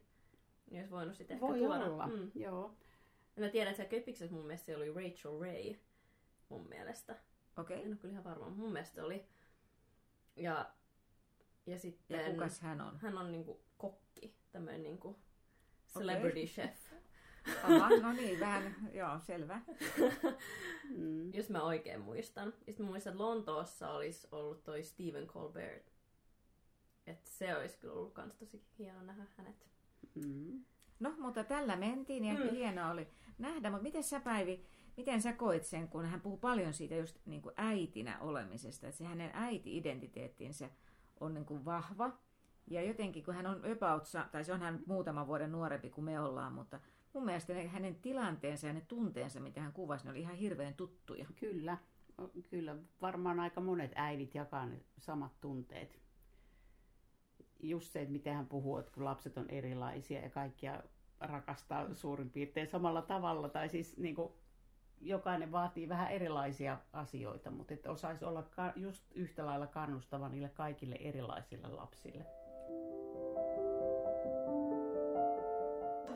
Niin 0.69 0.79
olisi 0.79 0.91
voinut 0.91 1.15
sitten 1.15 1.35
ehkä 1.35 1.47
Voi 1.47 1.59
tuoda. 1.59 1.85
olla, 1.85 2.07
mm. 2.07 2.31
joo. 2.35 2.75
mä 3.39 3.49
tiedän, 3.49 3.71
että 3.71 3.83
se 3.83 3.89
Köpiksessä 3.89 4.35
mun 4.35 4.45
mielestä 4.45 4.65
se 4.65 4.77
oli 4.77 4.93
Rachel 4.93 5.39
Ray 5.39 5.75
mun 6.49 6.67
mielestä. 6.69 7.15
Okei. 7.57 7.77
Okay. 7.77 7.85
En 7.85 7.91
ole 7.91 7.97
kyllä 7.97 8.11
ihan 8.11 8.23
varma. 8.23 8.49
Mun 8.49 8.71
mielestä 8.71 9.05
oli. 9.05 9.25
Ja, 10.35 10.71
ja 11.65 11.79
sitten... 11.79 12.19
Ja 12.19 12.31
kukas 12.31 12.59
hän 12.59 12.81
on? 12.81 12.99
Hän 12.99 13.17
on 13.17 13.31
niinku 13.31 13.61
kokki. 13.77 14.35
Tämmöinen 14.51 14.83
niinku 14.83 15.19
celebrity 15.87 16.39
okay. 16.39 16.45
chef. 16.45 16.91
Aha, 17.63 17.89
no 17.89 18.13
niin, 18.13 18.39
vähän, 18.39 18.75
joo, 18.93 19.19
selvä. 19.19 19.61
mm. 20.97 21.33
Jos 21.33 21.49
mä 21.49 21.63
oikein 21.63 22.01
muistan. 22.01 22.47
Ja 22.47 22.73
sitten 22.73 22.85
muistan, 22.85 23.13
että 23.13 23.23
Lontoossa 23.23 23.89
olisi 23.89 24.27
ollut 24.31 24.63
toi 24.63 24.83
Stephen 24.83 25.27
Colbert. 25.27 25.91
Että 27.07 27.29
se 27.29 27.57
olisi 27.57 27.77
kyllä 27.77 27.93
ollut 27.93 28.13
kans 28.13 28.35
tosi 28.35 28.63
hieno 28.79 29.01
nähdä 29.01 29.25
hänet. 29.37 29.67
Mm. 30.15 30.65
No, 30.99 31.13
mutta 31.17 31.43
tällä 31.43 31.75
mentiin 31.75 32.25
ja 32.25 32.33
mm. 32.33 32.49
hienoa 32.49 32.91
oli 32.91 33.07
nähdä. 33.37 33.69
Mutta 33.69 33.83
miten 33.83 34.03
sä 34.03 34.19
Päivi, 34.19 34.65
Miten 34.97 35.21
sä 35.21 35.33
koit 35.33 35.63
sen, 35.63 35.87
kun 35.87 36.05
hän 36.05 36.21
puhuu 36.21 36.37
paljon 36.37 36.73
siitä 36.73 36.95
just 36.95 37.17
niin 37.25 37.41
kuin 37.41 37.53
äitinä 37.57 38.19
olemisesta, 38.19 38.87
että 38.87 38.97
se 38.97 39.05
hänen 39.05 39.31
äiti-identiteettinsä 39.33 40.69
on 41.19 41.33
niin 41.33 41.45
kuin 41.45 41.65
vahva. 41.65 42.11
Ja 42.67 42.83
jotenkin, 42.83 43.23
kun 43.23 43.33
hän 43.33 43.45
on 43.45 43.61
about, 43.71 44.03
tai 44.31 44.43
se 44.43 44.53
on 44.53 44.61
hän 44.61 44.83
muutaman 44.85 45.27
vuoden 45.27 45.51
nuorempi 45.51 45.89
kuin 45.89 46.05
me 46.05 46.19
ollaan, 46.19 46.53
mutta 46.53 46.79
mun 47.13 47.25
mielestä 47.25 47.53
ne, 47.53 47.67
hänen 47.67 47.95
tilanteensa 47.95 48.67
ja 48.67 48.73
ne 48.73 48.81
tunteensa, 48.81 49.39
mitä 49.39 49.61
hän 49.61 49.73
kuvasi, 49.73 50.05
ne 50.05 50.11
oli 50.11 50.19
ihan 50.19 50.35
hirveän 50.35 50.73
tuttuja. 50.73 51.25
Kyllä, 51.39 51.77
kyllä. 52.49 52.75
Varmaan 53.01 53.39
aika 53.39 53.61
monet 53.61 53.91
äidit 53.95 54.35
jakaa 54.35 54.65
ne 54.65 54.81
samat 54.97 55.41
tunteet. 55.41 56.01
Just 57.59 57.91
se, 57.91 58.01
että 58.01 58.11
miten 58.11 58.35
hän 58.35 58.47
puhuu, 58.47 58.77
että 58.77 58.91
kun 58.91 59.05
lapset 59.05 59.37
on 59.37 59.49
erilaisia 59.49 60.21
ja 60.21 60.29
kaikkia 60.29 60.83
rakastaa 61.19 61.93
suurin 61.93 62.29
piirtein 62.29 62.67
samalla 62.67 63.01
tavalla. 63.01 63.49
Tai 63.49 63.69
siis 63.69 63.97
niin 63.97 64.15
kuin, 64.15 64.33
jokainen 65.01 65.51
vaatii 65.51 65.89
vähän 65.89 66.11
erilaisia 66.11 66.77
asioita, 66.93 67.51
mutta 67.51 67.73
että 67.73 67.91
osaisi 67.91 68.25
olla 68.25 68.43
just 68.75 69.03
yhtä 69.15 69.45
lailla 69.45 69.67
kannustava 69.67 70.29
niille 70.29 70.49
kaikille 70.49 70.95
erilaisille 70.99 71.67
lapsille. 71.67 72.25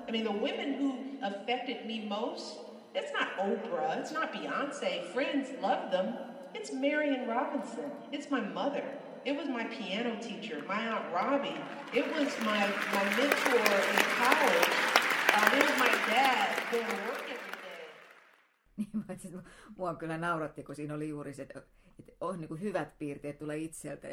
I 0.07 0.11
mean, 0.11 0.23
the 0.23 0.33
women 0.33 0.79
who 0.79 0.93
affected 1.21 1.85
me 1.87 2.05
most, 2.07 2.59
it's 2.93 3.11
not 3.13 3.27
Oprah, 3.39 3.97
it's 3.97 4.13
not 4.13 4.31
Beyonce. 4.31 5.03
Friends 5.13 5.49
love 5.61 5.89
them. 5.91 6.13
It's 6.53 6.71
Marion 6.71 7.27
Robinson. 7.27 7.91
It's 8.11 8.29
my 8.29 8.41
mother. 8.41 8.83
It 9.25 9.35
was 9.35 9.47
my 9.47 9.63
piano 9.63 10.15
teacher, 10.21 10.63
my 10.67 10.79
Aunt 10.87 11.11
Robbie. 11.11 11.57
It 11.93 12.05
was 12.13 12.29
my, 12.45 12.59
my 12.93 13.03
mentor 13.17 13.59
in 13.91 13.97
college. 14.21 14.69
Um, 15.35 15.59
it 15.59 15.63
was 15.63 15.79
my 15.79 15.89
dad 16.07 16.49
going 16.71 16.85
to 16.85 16.95
work 17.09 17.24
Niin, 19.07 19.19
siis 19.19 19.33
mua 19.77 19.95
kyllä 19.95 20.17
nauratti, 20.17 20.63
kun 20.63 20.75
siinä 20.75 20.93
oli 20.93 21.09
juuri 21.09 21.33
se, 21.33 21.41
että, 21.41 21.61
oh, 22.21 22.37
niin 22.37 22.47
kuin 22.47 22.61
hyvät 22.61 22.97
piirteet 22.97 23.37
tulee 23.37 23.57
itseltä. 23.57 24.07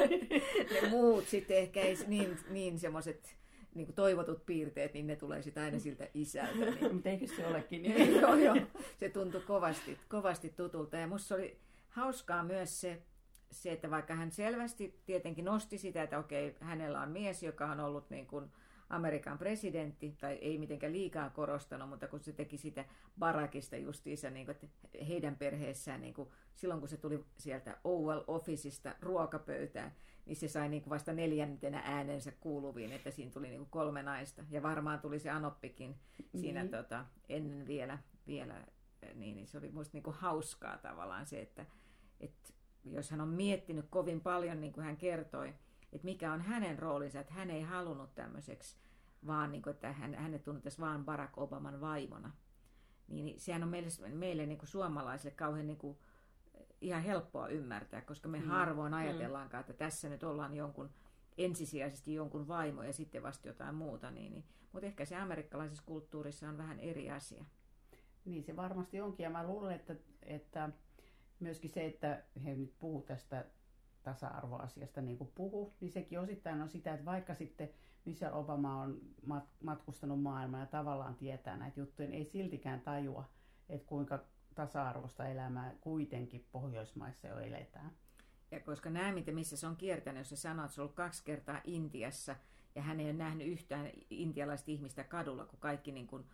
ne 0.72 0.88
muut 0.90 1.28
sitten 1.28 1.56
ehkä 1.56 1.80
ei 1.80 1.98
niin, 2.06 2.38
niin 2.50 2.78
semmoiset 2.78 3.38
niin 3.74 3.86
kuin 3.86 3.96
toivotut 3.96 4.46
piirteet, 4.46 4.94
niin 4.94 5.06
ne 5.06 5.16
tulee 5.16 5.42
sitten 5.42 5.62
aina 5.62 5.78
siltä 5.78 6.08
isältä. 6.14 6.64
Niin. 6.64 6.92
Mutta 6.94 7.08
eikö 7.08 7.26
se 7.26 7.46
olekin 7.46 7.82
niin? 7.82 8.14
joo, 8.20 8.34
joo. 8.34 8.56
Se 8.96 9.08
tuntui 9.08 9.40
kovasti, 9.40 9.98
kovasti 10.08 10.48
tutulta. 10.56 10.96
Ja 10.96 11.06
musta 11.06 11.34
oli 11.34 11.58
hauskaa 11.88 12.42
myös 12.42 12.80
se, 12.80 13.02
se, 13.50 13.72
että 13.72 13.90
vaikka 13.90 14.14
hän 14.14 14.30
selvästi 14.30 15.00
tietenkin 15.06 15.44
nosti 15.44 15.78
sitä, 15.78 16.02
että 16.02 16.18
okei, 16.18 16.56
hänellä 16.60 17.00
on 17.00 17.08
mies, 17.08 17.42
joka 17.42 17.66
on 17.66 17.80
ollut 17.80 18.10
niin 18.10 18.26
kuin 18.26 18.50
Amerikan 18.90 19.38
presidentti, 19.38 20.16
tai 20.20 20.34
ei 20.34 20.58
mitenkään 20.58 20.92
liikaa 20.92 21.30
korostanut, 21.30 21.88
mutta 21.88 22.08
kun 22.08 22.20
se 22.20 22.32
teki 22.32 22.58
sitä 22.58 22.84
Barakista 23.18 23.76
justiinsa 23.76 24.30
niin 24.30 24.46
kuin, 24.46 24.56
että 24.56 24.68
heidän 25.08 25.36
perheessään, 25.36 26.00
niin 26.00 26.14
kuin, 26.14 26.28
silloin 26.54 26.80
kun 26.80 26.88
se 26.88 26.96
tuli 26.96 27.24
sieltä 27.38 27.76
Oval 27.84 28.24
Officeista 28.26 28.94
ruokapöytään, 29.00 29.92
niin 30.26 30.36
se 30.36 30.48
sai 30.48 30.68
niin 30.68 30.82
kuin 30.82 30.90
vasta 30.90 31.12
neljäntenä 31.12 31.82
äänensä 31.84 32.32
kuuluviin, 32.40 32.92
että 32.92 33.10
siinä 33.10 33.32
tuli 33.32 33.48
niin 33.48 33.58
kuin 33.58 33.70
kolme 33.70 34.02
naista. 34.02 34.44
Ja 34.50 34.62
varmaan 34.62 35.00
tuli 35.00 35.18
se 35.18 35.30
Anoppikin 35.30 35.96
siinä 36.36 36.62
mm-hmm. 36.62 36.76
tota, 36.76 37.06
ennen 37.28 37.66
vielä, 37.66 37.98
vielä 38.26 38.64
niin, 39.14 39.36
niin 39.36 39.46
se 39.46 39.58
oli 39.58 39.70
musta 39.70 39.96
niin 39.96 40.02
kuin 40.02 40.16
hauskaa 40.16 40.78
tavallaan 40.78 41.26
se, 41.26 41.40
että, 41.40 41.66
että 42.20 42.52
jos 42.84 43.10
hän 43.10 43.20
on 43.20 43.28
miettinyt 43.28 43.86
kovin 43.90 44.20
paljon, 44.20 44.60
niin 44.60 44.72
kuin 44.72 44.84
hän 44.84 44.96
kertoi, 44.96 45.54
että 45.92 46.04
mikä 46.04 46.32
on 46.32 46.40
hänen 46.40 46.78
roolinsa, 46.78 47.20
että 47.20 47.34
hän 47.34 47.50
ei 47.50 47.62
halunnut 47.62 48.14
tämmöiseksi, 48.14 48.76
vaan 49.26 49.52
niin 49.52 49.62
kuin, 49.62 49.74
että 49.74 49.92
hän, 49.92 50.14
hänet 50.14 50.42
tunnettaisiin 50.42 50.80
vaan 50.80 51.04
Barack 51.04 51.38
Obaman 51.38 51.80
vaimona. 51.80 52.32
Niin, 53.08 53.24
niin 53.24 53.40
sehän 53.40 53.62
on 53.62 53.68
meille, 53.68 54.08
meille 54.08 54.46
niin 54.46 54.58
kuin 54.58 54.68
suomalaisille 54.68 55.34
kauhean 55.34 55.66
niin 55.66 55.78
kuin, 55.78 55.98
ihan 56.80 57.02
helppoa 57.02 57.48
ymmärtää, 57.48 58.00
koska 58.00 58.28
me 58.28 58.40
mm. 58.40 58.46
harvoin 58.46 58.92
mm. 58.92 58.98
ajatellaankaan, 58.98 59.60
että 59.60 59.72
tässä 59.72 60.08
nyt 60.08 60.22
ollaan 60.22 60.56
jonkun 60.56 60.90
ensisijaisesti 61.38 62.14
jonkun 62.14 62.48
vaimo 62.48 62.82
ja 62.82 62.92
sitten 62.92 63.22
vasta 63.22 63.48
jotain 63.48 63.74
muuta. 63.74 64.10
Niin, 64.10 64.32
niin. 64.32 64.44
Mutta 64.72 64.86
ehkä 64.86 65.04
se 65.04 65.16
amerikkalaisessa 65.16 65.82
kulttuurissa 65.86 66.48
on 66.48 66.58
vähän 66.58 66.80
eri 66.80 67.10
asia. 67.10 67.44
Niin 68.24 68.42
se 68.42 68.56
varmasti 68.56 69.00
onkin 69.00 69.24
ja 69.24 69.30
mä 69.30 69.46
luulen, 69.46 69.76
että, 69.76 69.96
että 70.22 70.70
myöskin 71.40 71.70
se, 71.70 71.86
että 71.86 72.22
he 72.44 72.54
nyt 72.54 72.74
puhuu 72.78 73.02
tästä 73.02 73.44
tasa-arvoasiasta 74.12 75.00
niin 75.00 75.18
kuin 75.18 75.32
puhu, 75.34 75.74
niin 75.80 75.92
sekin 75.92 76.20
osittain 76.20 76.62
on 76.62 76.68
sitä, 76.68 76.94
että 76.94 77.04
vaikka 77.04 77.34
sitten 77.34 77.70
Michelle 78.04 78.36
Obama 78.36 78.82
on 78.82 79.00
matkustanut 79.62 80.22
maailmaa 80.22 80.60
ja 80.60 80.66
tavallaan 80.66 81.14
tietää 81.14 81.56
näitä 81.56 81.80
juttuja, 81.80 82.08
niin 82.08 82.18
ei 82.18 82.24
siltikään 82.24 82.80
tajua, 82.80 83.24
että 83.68 83.86
kuinka 83.86 84.18
tasa-arvoista 84.54 85.26
elämää 85.26 85.74
kuitenkin 85.80 86.46
Pohjoismaissa 86.52 87.28
jo 87.28 87.38
eletään. 87.38 87.90
Ja 88.50 88.60
koska 88.60 88.90
näemme, 88.90 89.24
missä 89.32 89.56
se 89.56 89.66
on 89.66 89.76
kiertänyt, 89.76 90.20
jos 90.20 90.28
se 90.28 90.36
sanoo, 90.36 90.64
että 90.64 90.74
se 90.74 90.80
on 90.80 90.82
ollut 90.82 90.96
kaksi 90.96 91.24
kertaa 91.24 91.60
Intiassa, 91.64 92.36
ja 92.74 92.82
hän 92.82 93.00
ei 93.00 93.06
ole 93.06 93.12
nähnyt 93.12 93.46
yhtään 93.46 93.90
intialaista 94.10 94.70
ihmistä 94.70 95.04
kadulla, 95.04 95.44
kun 95.44 95.58
kaikki 95.58 95.92
niin 95.92 96.06
kuin 96.06 96.24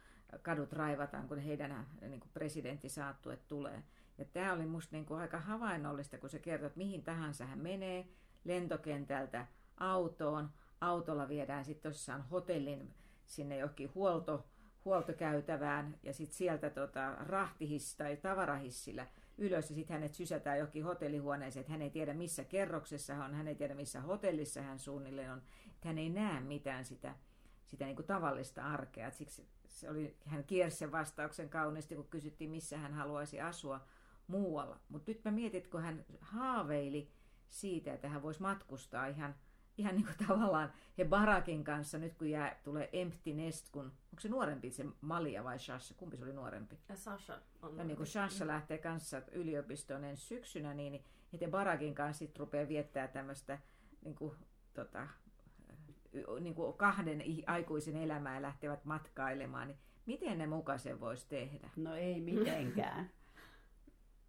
kadut 0.43 0.73
raivataan, 0.73 1.28
kun 1.28 1.38
heidän 1.38 1.87
niin 2.00 2.21
kuin 2.21 2.31
presidentti 2.35 2.88
saattu, 2.88 3.31
että 3.31 3.49
tulee. 3.49 3.83
Ja 4.18 4.25
tämä 4.25 4.52
oli 4.52 4.66
musta 4.66 4.97
niin 4.97 5.06
kuin 5.06 5.21
aika 5.21 5.38
havainnollista, 5.38 6.18
kun 6.18 6.30
se 6.30 6.38
kertoo, 6.38 6.66
että 6.66 6.78
mihin 6.78 7.02
tahansa 7.02 7.47
hän 7.47 7.59
menee 7.59 8.06
lentokentältä 8.44 9.47
autoon. 9.76 10.50
Autolla 10.80 11.28
viedään 11.28 11.64
sitten 11.64 11.90
tosissaan 11.90 12.28
hotellin 12.28 12.94
sinne 13.26 13.59
johonkin 13.59 13.94
huolto, 13.94 14.44
huoltokäytävään 14.85 15.99
ja 16.02 16.12
sitten 16.12 16.37
sieltä 16.37 16.71
tota, 16.71 17.14
rahtihiss 17.14 17.97
tai 17.97 18.16
tavarahissillä 18.16 19.06
ylös 19.38 19.71
ja 19.71 19.75
sitten 19.75 19.94
hänet 19.94 20.14
sysätään 20.14 20.59
johonkin 20.59 20.85
hotellihuoneeseen, 20.85 21.61
että 21.61 21.73
hän 21.73 21.83
ei 21.83 21.90
tiedä 21.90 22.14
missä 22.14 22.44
kerroksessa 22.44 23.14
hän 23.14 23.30
on, 23.30 23.35
hän 23.35 23.49
ei 23.49 23.54
tiedä 23.54 23.75
missä 23.75 24.00
hotellissa 24.00 24.62
hän 24.62 24.78
suunnilleen 24.78 25.33
on, 25.33 25.42
että 25.66 25.88
hän 25.88 25.99
ei 25.99 26.11
näe 26.11 26.40
mitään 26.40 26.85
sitä, 26.85 27.14
sitä 27.66 27.85
niin 27.85 27.97
kuin 27.97 28.06
tavallista 28.06 28.64
arkea. 28.64 29.09
Et 29.09 29.14
siksi 29.14 29.47
se 29.68 29.90
oli, 29.90 30.16
hän 30.26 30.44
kiersi 30.44 30.76
sen 30.76 30.92
vastauksen 30.92 31.49
kauniisti, 31.49 31.94
kun 31.94 32.09
kysyttiin, 32.09 32.50
missä 32.50 32.78
hän 32.78 32.94
haluaisi 32.94 33.40
asua 33.40 33.80
muualla. 34.26 34.81
Mutta 34.88 35.11
nyt 35.11 35.25
mä 35.25 35.31
mietin, 35.31 35.59
että 35.59 35.71
kun 35.71 35.83
hän 35.83 36.04
haaveili 36.21 37.11
siitä, 37.50 37.95
että 37.95 38.09
hän 38.09 38.23
voisi 38.23 38.43
matkustaa 38.43 39.07
ihan, 39.07 39.35
ihan 39.78 39.95
niin 39.95 40.07
kuin 40.07 40.26
tavallaan 40.28 40.73
he 40.99 41.04
Barakin 41.04 41.64
kanssa, 41.64 41.99
nyt 41.99 42.14
kun 42.14 42.31
jää, 42.31 42.61
tulee 42.64 42.88
Empty 42.93 43.33
Nest, 43.33 43.69
kun, 43.69 43.85
onko 43.85 44.21
se 44.21 44.28
nuorempi 44.28 44.71
se 44.71 44.87
Malia 45.00 45.45
vai 45.45 45.59
Shasha, 45.59 45.95
kumpi 45.95 46.16
se 46.16 46.25
oli 46.25 46.33
nuorempi? 46.33 46.78
Ja 46.88 46.97
Sasha 46.97 47.38
on 47.62 47.78
ja 47.78 47.85
niin 47.85 47.97
kuin 47.97 48.07
Shasha 48.07 48.47
lähtee 48.47 48.78
kanssa 48.78 49.23
yliopistoon 49.33 50.04
ensi 50.04 50.26
syksynä, 50.26 50.75
niin, 50.75 50.93
niin 50.93 51.40
he 51.40 51.49
Barakin 51.49 51.95
kanssa 51.95 52.19
sitten 52.19 52.41
rupeaa 52.41 52.69
viettää 52.69 53.08
tämmöistä 53.08 53.58
niin 54.04 54.15
kuin, 54.15 54.37
tota, 54.75 55.08
niin 56.41 56.54
kuin 56.54 56.76
kahden 56.76 57.23
aikuisen 57.47 57.97
elämää 57.97 58.43
lähtevät 58.43 58.84
matkailemaan, 58.84 59.69
niin 59.69 59.78
miten 60.06 60.39
ne 60.39 60.47
muka 60.47 60.78
sen 60.78 61.00
voisi 61.00 61.28
tehdä? 61.28 61.71
No 61.76 61.95
ei 61.95 62.21
mitenkään. 62.21 63.10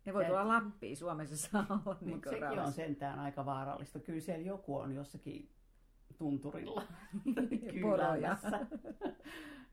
Ne 0.05 0.13
voi 0.13 0.25
tulla 0.25 0.47
Lappiin, 0.47 0.97
Suomessa 0.97 1.37
saa 1.37 1.65
olla 1.69 1.97
niin 2.01 2.15
Mutta 2.15 2.29
sekin 2.29 2.59
on 2.59 2.71
sentään 2.71 3.19
aika 3.19 3.45
vaarallista. 3.45 3.99
Kyllä 3.99 4.19
siellä 4.19 4.45
joku 4.45 4.77
on 4.77 4.95
jossakin 4.95 5.49
tunturilla 6.17 6.83
kyylämässä. 7.71 8.59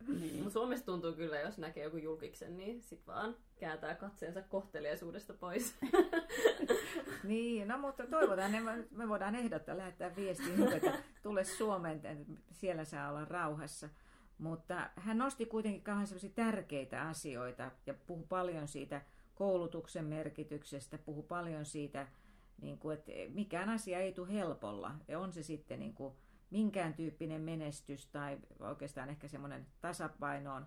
niin. 0.20 0.50
Suomessa 0.50 0.86
tuntuu 0.86 1.12
kyllä, 1.12 1.40
jos 1.40 1.58
näkee 1.58 1.84
joku 1.84 1.96
julkiksen, 1.96 2.56
niin 2.56 2.82
sit 2.82 3.06
vaan 3.06 3.36
kääntää 3.60 3.94
katseensa 3.94 4.42
kohteliaisuudesta 4.42 5.34
pois. 5.34 5.76
niin, 7.24 7.68
no 7.68 7.78
mutta 7.78 8.06
toivotaan, 8.06 8.50
me, 8.50 8.84
me 8.90 9.08
voidaan 9.08 9.34
ehdottaa 9.34 9.76
lähettää 9.76 10.16
viestiä, 10.16 10.76
että 10.76 10.98
tule 11.22 11.44
Suomeen, 11.44 12.26
siellä 12.50 12.84
saa 12.84 13.10
olla 13.10 13.24
rauhassa. 13.24 13.88
Mutta 14.38 14.90
hän 14.96 15.18
nosti 15.18 15.46
kuitenkin 15.46 15.82
kauhean 15.82 16.06
tärkeitä 16.34 17.02
asioita 17.02 17.70
ja 17.86 17.94
puhui 17.94 18.26
paljon 18.28 18.68
siitä 18.68 19.02
koulutuksen 19.34 20.04
merkityksestä, 20.04 20.98
puhu 20.98 21.22
paljon 21.22 21.64
siitä, 21.64 22.06
niin 22.60 22.78
kuin, 22.78 22.98
että 22.98 23.12
mikään 23.28 23.68
asia 23.68 23.98
ei 23.98 24.12
tule 24.12 24.32
helpolla. 24.32 24.94
Ja 25.08 25.18
on 25.18 25.32
se 25.32 25.42
sitten 25.42 25.78
niin 25.78 25.94
kuin, 25.94 26.14
minkään 26.50 26.94
tyyppinen 26.94 27.42
menestys 27.42 28.06
tai 28.06 28.38
oikeastaan 28.60 29.08
ehkä 29.08 29.28
semmoinen 29.28 29.66
tasapainoon 29.80 30.66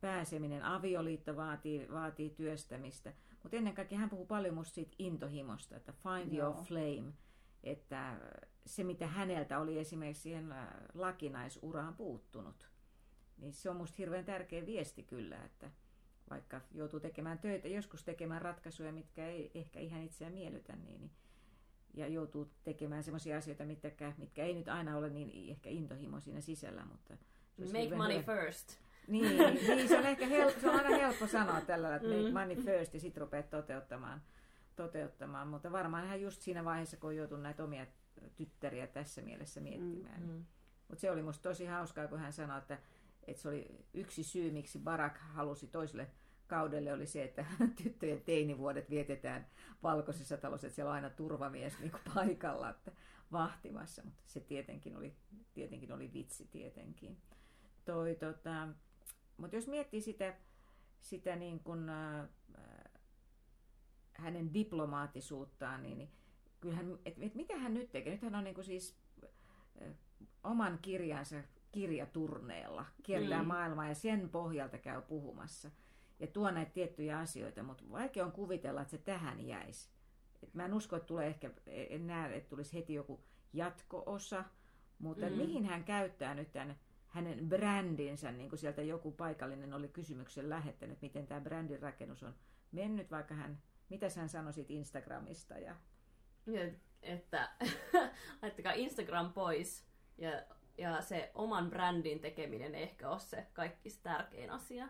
pääseminen. 0.00 0.62
Avioliitto 0.62 1.36
vaatii, 1.36 1.88
vaatii 1.92 2.30
työstämistä. 2.30 3.12
Mutta 3.42 3.56
ennen 3.56 3.74
kaikkea 3.74 3.98
hän 3.98 4.10
puhuu 4.10 4.26
paljon 4.26 4.54
musta 4.54 4.74
siitä 4.74 4.96
intohimosta, 4.98 5.76
että 5.76 5.92
find 5.92 6.32
Joo. 6.32 6.50
your 6.50 6.64
flame. 6.64 7.12
Että 7.62 8.16
se, 8.66 8.84
mitä 8.84 9.06
häneltä 9.06 9.58
oli 9.58 9.78
esimerkiksi 9.78 10.22
siihen 10.22 10.52
äh, 10.52 10.68
lakinaisuraan 10.94 11.94
puuttunut, 11.94 12.68
niin 13.38 13.52
se 13.52 13.70
on 13.70 13.76
musta 13.76 13.96
hirveän 13.98 14.24
tärkeä 14.24 14.66
viesti 14.66 15.02
kyllä, 15.02 15.44
että– 15.44 15.70
vaikka 16.30 16.60
joutuu 16.74 17.00
tekemään 17.00 17.38
töitä, 17.38 17.68
joskus 17.68 18.04
tekemään 18.04 18.42
ratkaisuja, 18.42 18.92
mitkä 18.92 19.26
ei 19.26 19.50
ehkä 19.54 19.80
ihan 19.80 20.02
itseään 20.02 20.34
miellytä, 20.34 20.76
niin, 20.76 21.00
niin 21.00 21.10
ja 21.94 22.08
joutuu 22.08 22.50
tekemään 22.64 23.02
sellaisia 23.02 23.36
asioita, 23.36 23.64
mitkä, 23.64 24.12
mitkä 24.18 24.44
ei 24.44 24.54
nyt 24.54 24.68
aina 24.68 24.96
ole 24.96 25.10
niin 25.10 25.50
ehkä 25.50 25.70
intohimo 25.70 26.20
siinä 26.20 26.40
sisällä, 26.40 26.84
mutta... 26.84 27.14
Make 27.58 27.96
money 27.96 28.18
hyvä. 28.18 28.34
first. 28.34 28.78
Niin, 29.08 29.36
niin, 29.36 29.88
se 29.88 29.98
on 29.98 30.06
ehkä 30.06 30.26
helppo, 30.26 30.60
se 30.60 30.70
on 30.70 30.76
aina 30.76 30.96
helppo 30.96 31.26
sanoa 31.26 31.60
tällä 31.60 31.96
että 31.96 32.08
make 32.08 32.22
mm. 32.22 32.32
money 32.32 32.56
first 32.56 32.94
ja 32.94 33.00
sitten 33.00 33.20
rupeat 33.20 33.50
toteuttamaan, 33.50 34.22
toteuttamaan. 34.76 35.48
Mutta 35.48 35.72
varmaan 35.72 36.06
hän 36.06 36.20
just 36.20 36.42
siinä 36.42 36.64
vaiheessa, 36.64 36.96
kun 36.96 37.08
on 37.08 37.16
joutunut 37.16 37.42
näitä 37.42 37.64
omia 37.64 37.86
tyttäriä 38.36 38.86
tässä 38.86 39.22
mielessä 39.22 39.60
miettimään. 39.60 40.22
Mm, 40.22 40.28
mm. 40.28 40.44
Mutta 40.88 41.00
se 41.00 41.10
oli 41.10 41.22
musta 41.22 41.48
tosi 41.48 41.66
hauskaa, 41.66 42.08
kun 42.08 42.18
hän 42.18 42.32
sanoi, 42.32 42.58
että 42.58 42.78
että 43.26 43.42
se 43.42 43.48
oli 43.48 43.86
yksi 43.94 44.22
syy, 44.22 44.50
miksi 44.50 44.78
Barack 44.78 45.18
halusi 45.18 45.66
toiselle 45.66 46.10
kaudelle 46.46 46.92
oli 46.92 47.06
se, 47.06 47.24
että 47.24 47.46
tyttöjen 47.82 48.22
teinivuodet 48.22 48.90
vietetään 48.90 49.46
valkoisessa 49.82 50.36
talossa, 50.36 50.66
että 50.66 50.74
siellä 50.74 50.90
on 50.90 50.94
aina 50.94 51.10
turvamies 51.10 51.78
niin 51.78 51.92
paikalla 52.14 52.70
että 52.70 52.92
vahtimassa, 53.32 54.02
mutta 54.04 54.22
se 54.26 54.40
tietenkin 54.40 54.96
oli, 54.96 55.16
tietenkin 55.54 55.92
oli 55.92 56.12
vitsi 56.12 56.48
tietenkin. 56.50 57.16
Toi, 57.84 58.14
tota, 58.14 58.68
mutta 59.36 59.56
jos 59.56 59.68
miettii 59.68 60.00
sitä, 60.00 60.34
sitä 61.00 61.36
niin 61.36 61.60
kuin, 61.60 61.88
äh, 61.88 62.28
hänen 64.12 64.54
diplomaattisuuttaan, 64.54 65.82
niin, 65.82 65.98
niin 65.98 66.10
kyllähän, 66.60 66.98
et, 67.04 67.14
et 67.18 67.34
mitä 67.34 67.58
hän 67.58 67.74
nyt 67.74 67.92
tekee? 67.92 68.12
Nyt 68.12 68.22
hän 68.22 68.34
on 68.34 68.44
niin 68.44 68.54
kuin 68.54 68.64
siis 68.64 68.96
äh, 69.82 69.88
oman 70.44 70.78
kirjansa 70.82 71.36
kirjaturneella, 71.74 72.84
kiertää 73.02 73.42
mm. 73.42 73.48
maailmaa 73.48 73.88
ja 73.88 73.94
sen 73.94 74.28
pohjalta 74.28 74.78
käy 74.78 75.02
puhumassa 75.02 75.70
ja 76.20 76.26
tuo 76.26 76.50
näitä 76.50 76.72
tiettyjä 76.72 77.18
asioita, 77.18 77.62
mutta 77.62 77.84
vaikea 77.90 78.24
on 78.24 78.32
kuvitella, 78.32 78.80
että 78.80 78.90
se 78.90 78.98
tähän 78.98 79.46
jäisi. 79.46 79.88
Et 80.42 80.54
mä 80.54 80.64
en 80.64 80.74
usko, 80.74 80.96
että 80.96 81.06
tulee 81.06 81.26
ehkä, 81.26 81.50
en 81.66 82.06
näe, 82.06 82.36
että 82.36 82.48
tulisi 82.48 82.74
heti 82.74 82.94
joku 82.94 83.24
jatko-osa, 83.52 84.44
mutta 84.98 85.26
mm. 85.26 85.32
mihin 85.32 85.64
hän 85.64 85.84
käyttää 85.84 86.34
nyt 86.34 86.52
tämän 86.52 86.76
hänen 87.08 87.48
brändinsä, 87.48 88.32
niin 88.32 88.48
kuin 88.48 88.58
sieltä 88.58 88.82
joku 88.82 89.12
paikallinen 89.12 89.74
oli 89.74 89.88
kysymyksen 89.88 90.50
lähettänyt, 90.50 91.02
miten 91.02 91.26
tämä 91.26 91.40
brändin 91.40 91.82
rakennus 91.82 92.22
on 92.22 92.34
mennyt, 92.72 93.10
vaikka 93.10 93.34
hän, 93.34 93.62
mitä 93.88 94.06
hän 94.16 94.28
sanoi 94.28 94.52
siitä 94.52 94.72
Instagramista? 94.72 95.58
Ja... 95.58 95.76
Että 97.02 97.50
laittakaa 98.42 98.72
Instagram 98.72 99.32
pois 99.32 99.84
ja 100.18 100.30
ja 100.78 101.02
se 101.02 101.30
oman 101.34 101.70
brändin 101.70 102.20
tekeminen 102.20 102.74
ei 102.74 102.82
ehkä 102.82 103.10
ole 103.10 103.20
se 103.20 103.46
kaikista 103.52 104.02
tärkein 104.02 104.50
asia. 104.50 104.88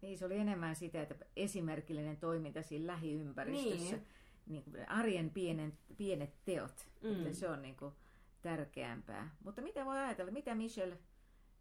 Niin, 0.00 0.18
se 0.18 0.26
oli 0.26 0.36
enemmän 0.36 0.76
sitä, 0.76 1.02
että 1.02 1.26
esimerkillinen 1.36 2.16
toiminta 2.16 2.62
siinä 2.62 2.86
lähiympäristössä, 2.86 3.96
niin. 3.96 4.06
Niin 4.46 4.64
kuin 4.64 4.88
arjen 4.88 5.30
pienen, 5.30 5.78
pienet 5.96 6.44
teot, 6.44 6.88
mm. 7.02 7.16
että 7.16 7.32
se 7.32 7.48
on 7.48 7.62
niin 7.62 7.76
kuin 7.76 7.94
tärkeämpää. 8.42 9.36
Mutta 9.44 9.62
mitä 9.62 9.84
voi 9.84 9.98
ajatella, 9.98 10.32
mitä 10.32 10.54
Michelle 10.54 10.98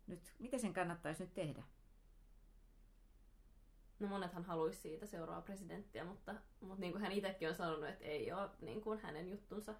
nyt, 0.08 0.36
mitä 0.40 0.58
sen 0.58 0.74
kannattaisi 0.74 1.24
nyt 1.24 1.34
tehdä? 1.34 1.64
No 4.00 4.08
monethan 4.08 4.46
haluaisi 4.46 4.82
siitä 4.82 5.06
seuraavaa 5.06 5.42
presidenttiä, 5.42 6.04
mutta, 6.04 6.36
mutta 6.62 6.82
niin 6.82 6.92
kuin 6.92 7.02
hän 7.02 7.12
itsekin 7.12 7.50
on 7.50 7.56
sanonut, 7.56 7.90
että 7.90 8.06
ei 8.06 8.32
ole 8.32 8.50
niin 8.62 8.82
kuin 8.82 9.00
hänen 9.00 9.30
juttunsa. 9.30 9.76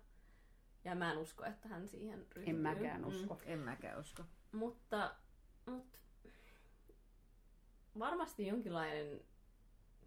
Ja 0.86 0.96
mä 0.96 1.12
en 1.12 1.18
usko, 1.18 1.46
että 1.46 1.68
hän 1.70 1.88
siihen 1.88 2.20
ryhtyy. 2.20 2.44
En 2.46 2.56
mäkään 2.56 3.06
usko. 3.06 3.34
Mm. 3.34 3.42
En 3.46 3.60
mäkään 3.60 4.00
usko. 4.00 4.24
Mutta, 4.52 5.16
mutta 5.66 5.98
varmasti 8.00 8.48
jonkinlainen... 8.48 9.22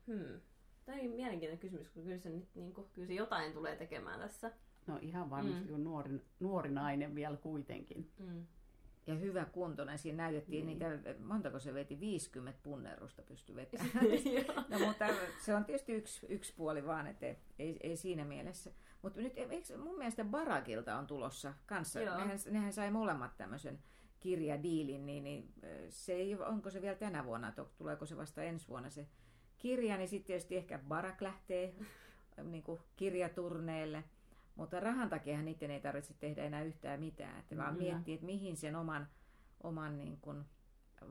Hmm. 0.06 0.40
Tämä 0.84 0.98
on 0.98 1.10
mielenkiintoinen 1.10 1.58
kysymys, 1.58 1.88
kun 1.88 2.04
kyllä 2.04 2.18
se, 2.18 2.28
nyt, 2.30 2.48
niin 2.54 2.74
kuin, 2.74 2.88
kyllä 2.92 3.06
se 3.06 3.14
jotain 3.14 3.52
tulee 3.52 3.76
tekemään 3.76 4.20
tässä. 4.20 4.52
No 4.86 4.98
ihan 5.00 5.30
varmasti, 5.30 5.64
mm. 5.64 5.68
kun 5.68 5.84
nuori, 5.84 6.20
nuori 6.40 6.70
nainen 6.70 7.14
vielä 7.14 7.36
kuitenkin. 7.36 8.10
Mm. 8.18 8.46
Ja 9.06 9.14
hyvä 9.14 9.44
kuntoinen. 9.44 9.98
Siinä 9.98 10.22
näytettiin 10.22 10.66
niin. 10.66 10.78
niitä, 10.78 11.14
montako 11.24 11.58
se 11.58 11.74
veti, 11.74 12.00
50 12.00 12.60
punnerusta 12.62 13.22
pysty 13.22 13.54
vetämään. 13.54 14.04
no, 14.68 14.78
mutta 14.78 15.06
se 15.44 15.54
on 15.54 15.64
tietysti 15.64 15.92
yksi, 15.92 16.26
yksi 16.28 16.54
puoli 16.56 16.86
vaan, 16.86 17.06
että 17.06 17.26
ei, 17.58 17.76
ei 17.82 17.96
siinä 17.96 18.24
mielessä. 18.24 18.70
Mutta 19.02 19.20
nyt 19.20 19.32
eikö, 19.36 19.78
mun 19.78 19.98
mielestä 19.98 20.24
Barakilta 20.24 20.96
on 20.96 21.06
tulossa 21.06 21.54
kanssa. 21.66 22.00
Nehän, 22.00 22.38
nehän 22.50 22.72
sai 22.72 22.90
molemmat 22.90 23.36
tämmöisen 23.36 23.78
kirjadiilin, 24.20 25.06
niin, 25.06 25.24
niin 25.24 25.54
se 25.88 26.12
ei, 26.12 26.34
onko 26.34 26.70
se 26.70 26.82
vielä 26.82 26.96
tänä 26.96 27.24
vuonna, 27.24 27.52
tuleeko 27.78 28.06
se 28.06 28.16
vasta 28.16 28.42
ensi 28.42 28.68
vuonna 28.68 28.90
se 28.90 29.06
kirja, 29.58 29.96
niin 29.96 30.08
sitten 30.08 30.26
tietysti 30.26 30.56
ehkä 30.56 30.78
Barak 30.88 31.22
lähtee 31.22 31.74
niin 32.42 32.62
kuin 32.62 32.80
kirjaturneelle. 32.96 34.04
Mutta 34.54 34.80
rahan 34.80 35.08
takia 35.08 35.42
niiden 35.42 35.70
ei 35.70 35.80
tarvitse 35.80 36.14
tehdä 36.14 36.44
enää 36.44 36.62
yhtään 36.62 37.00
mitään, 37.00 37.38
että 37.38 37.56
vaan 37.56 37.74
mm-hmm. 37.74 37.84
miettii, 37.84 38.14
että 38.14 38.26
mihin 38.26 38.56
sen 38.56 38.76
oman, 38.76 39.08
oman 39.62 39.98
niin 39.98 40.20
kuin 40.20 40.44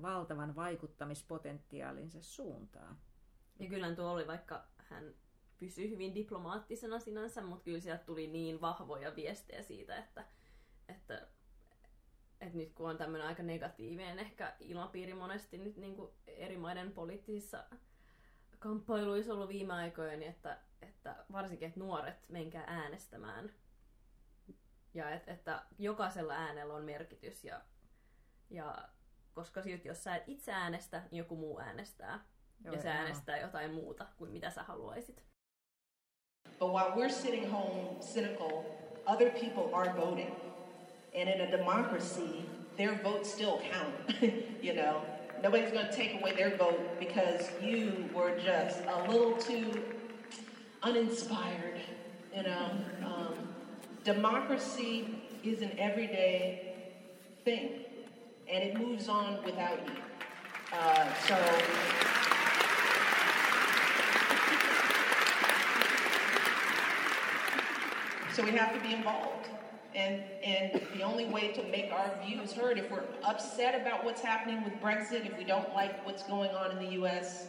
valtavan 0.02 0.56
vaikuttamispotentiaalinsa 0.56 2.22
suuntaan. 2.22 2.98
Ja 3.60 3.70
kyllä 3.70 3.96
tuo 3.96 4.12
oli, 4.12 4.28
vaikka 4.28 4.68
hän 4.78 5.14
pysyi 5.58 5.90
hyvin 5.90 6.16
diplomaattisena 6.16 7.00
sinänsä, 7.00 7.42
mutta 7.42 7.64
kyllä 7.64 7.80
sieltä 7.80 8.04
tuli 8.04 8.28
niin 8.28 8.62
vahvoja 8.62 9.16
viestejä 9.16 9.64
siitä, 9.64 9.98
että, 9.98 10.26
että, 10.90 11.28
että 12.42 12.58
nyt 12.58 12.74
kun 12.74 12.90
on 12.90 12.98
tämmöinen 12.98 13.28
aika 13.28 13.44
negatiivinen 13.44 14.20
ehkä 14.20 14.56
ilmapiiri 14.60 15.14
monesti 15.14 15.58
nyt 15.58 15.78
niin 15.78 15.96
kuin 15.96 16.12
eri 16.28 16.58
maiden 16.58 16.92
poliittisissa 16.92 17.64
kamppailuissa 18.60 19.34
ollut 19.34 19.50
viime 19.50 19.74
aikoina, 19.74 20.16
niin 20.16 20.32
että, 20.32 20.58
että 20.82 21.16
varsinkin, 21.32 21.68
että 21.68 21.80
nuoret 21.80 22.30
menkää 22.30 22.64
äänestämään. 22.68 23.52
Ja 24.94 25.12
et, 25.12 25.30
että 25.30 25.64
jokaisella 25.78 26.34
äänellä 26.34 26.74
on 26.74 26.84
merkitys. 26.84 27.44
Ja, 27.44 27.62
ja 28.50 28.90
koska 29.34 29.62
silti, 29.62 29.88
jos 29.88 30.04
sä 30.04 30.16
et 30.16 30.24
itse 30.28 30.52
äänestä, 30.52 31.04
niin 31.12 31.18
joku 31.18 31.36
muu 31.36 31.60
äänestää. 31.60 32.26
Joo, 32.66 32.76
ja 32.76 32.82
se 32.82 32.90
äänestää 32.90 33.38
jotain 33.38 33.74
muuta 33.74 34.08
kuin 34.18 34.32
mitä 34.32 34.50
sä 34.50 34.64
haluaisit. 34.64 35.24
But 36.60 36.72
while 36.72 36.90
we're 36.96 37.12
sitting 37.12 37.52
home 37.52 38.00
cynical, 38.00 38.64
other 39.06 39.32
people 39.32 39.74
are 39.74 39.94
voting. 39.96 40.34
And 41.14 41.28
in 41.28 41.42
a 41.42 41.52
democracy, 41.52 42.46
their 42.76 43.04
votes 43.04 43.34
still 43.34 43.58
count, 43.58 44.22
you 44.64 44.74
know. 44.74 45.19
Nobody's 45.42 45.72
going 45.72 45.86
to 45.86 45.94
take 45.94 46.20
away 46.20 46.36
their 46.36 46.58
vote 46.58 47.00
because 47.00 47.50
you 47.62 48.10
were 48.14 48.38
just 48.40 48.82
a 48.86 49.10
little 49.10 49.38
too 49.38 49.82
uninspired. 50.84 51.80
You 52.36 52.44
know, 52.44 52.72
um, 53.06 53.34
democracy 54.04 55.24
is 55.44 55.62
an 55.62 55.72
everyday 55.80 56.76
thing, 57.46 57.86
and 58.52 58.64
it 58.64 58.78
moves 58.78 59.08
on 59.08 59.42
without 59.46 59.80
you. 59.88 59.94
Uh, 60.74 61.14
so. 61.26 61.38
So 68.34 68.44
we 68.44 68.52
have 68.52 68.74
to 68.74 68.80
be 68.82 68.94
involved. 68.94 69.49
And, 69.96 70.22
and 70.44 70.82
the 70.94 71.02
only 71.04 71.26
way 71.26 71.52
to 71.52 71.64
make 71.64 71.92
our 71.92 72.12
views 72.26 72.54
heard, 72.54 72.78
if 72.78 72.92
we're 72.92 73.04
upset 73.24 73.82
about 73.82 74.06
what's 74.06 74.22
happening 74.22 74.64
with 74.64 74.74
Brexit, 74.82 75.26
if 75.26 75.38
we 75.38 75.44
don't 75.44 75.74
like 75.74 76.06
what's 76.06 76.24
going 76.24 76.52
on 76.52 76.78
in 76.78 76.80
the 76.86 76.92
US, 77.04 77.48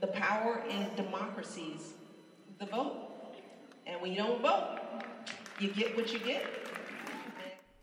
the 0.00 0.06
power 0.06 0.64
in 0.68 0.88
democracies, 0.96 1.94
the 2.58 2.66
vote. 2.66 2.96
And 3.86 4.00
when 4.00 4.12
you 4.12 4.18
don't 4.18 4.40
vote, 4.40 4.78
you 5.60 5.68
get 5.68 5.96
what 5.96 6.12
you 6.12 6.18
get. 6.18 6.46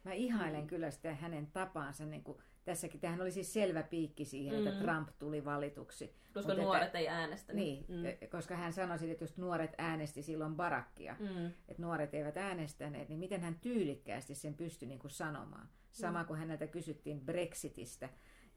Mä 0.03 0.13
ihailen 0.13 0.67
kyllä 0.67 0.91
sitä 0.91 1.13
hänen 1.13 1.47
tapaansa 1.47 2.05
niin 2.05 2.23
kuin 2.23 2.37
tässäkin 2.65 2.99
tähän 2.99 3.21
oli 3.21 3.31
siis 3.31 3.53
selvä 3.53 3.83
piikki 3.83 4.25
siihen, 4.25 4.61
mm. 4.61 4.67
että 4.67 4.79
Trump 4.79 5.09
tuli 5.19 5.45
valituksi. 5.45 6.15
Koska 6.33 6.53
Mut 6.53 6.63
nuoret 6.63 6.85
että, 6.85 6.97
ei 6.97 7.07
äänestä. 7.07 7.53
Niin, 7.53 7.85
mm. 7.87 8.05
E, 8.05 8.27
koska 8.31 8.55
hän 8.55 8.73
sanoi, 8.73 9.11
että 9.11 9.23
jos 9.23 9.37
nuoret 9.37 9.75
äänesti 9.77 10.23
silloin 10.23 10.55
barakkia, 10.55 11.15
mm. 11.19 11.45
että 11.45 11.81
nuoret 11.81 12.13
eivät 12.13 12.37
äänestäneet, 12.37 13.09
niin 13.09 13.19
miten 13.19 13.41
hän 13.41 13.59
tyylikkäästi 13.61 14.35
sen 14.35 14.53
pystyi 14.53 14.87
niin 14.87 14.99
kuin 14.99 15.11
sanomaan. 15.11 15.69
Sama 15.91 16.21
mm. 16.21 16.27
kuin 16.27 16.39
häneltä 16.39 16.67
kysyttiin 16.67 17.21
Brexitistä, 17.21 18.09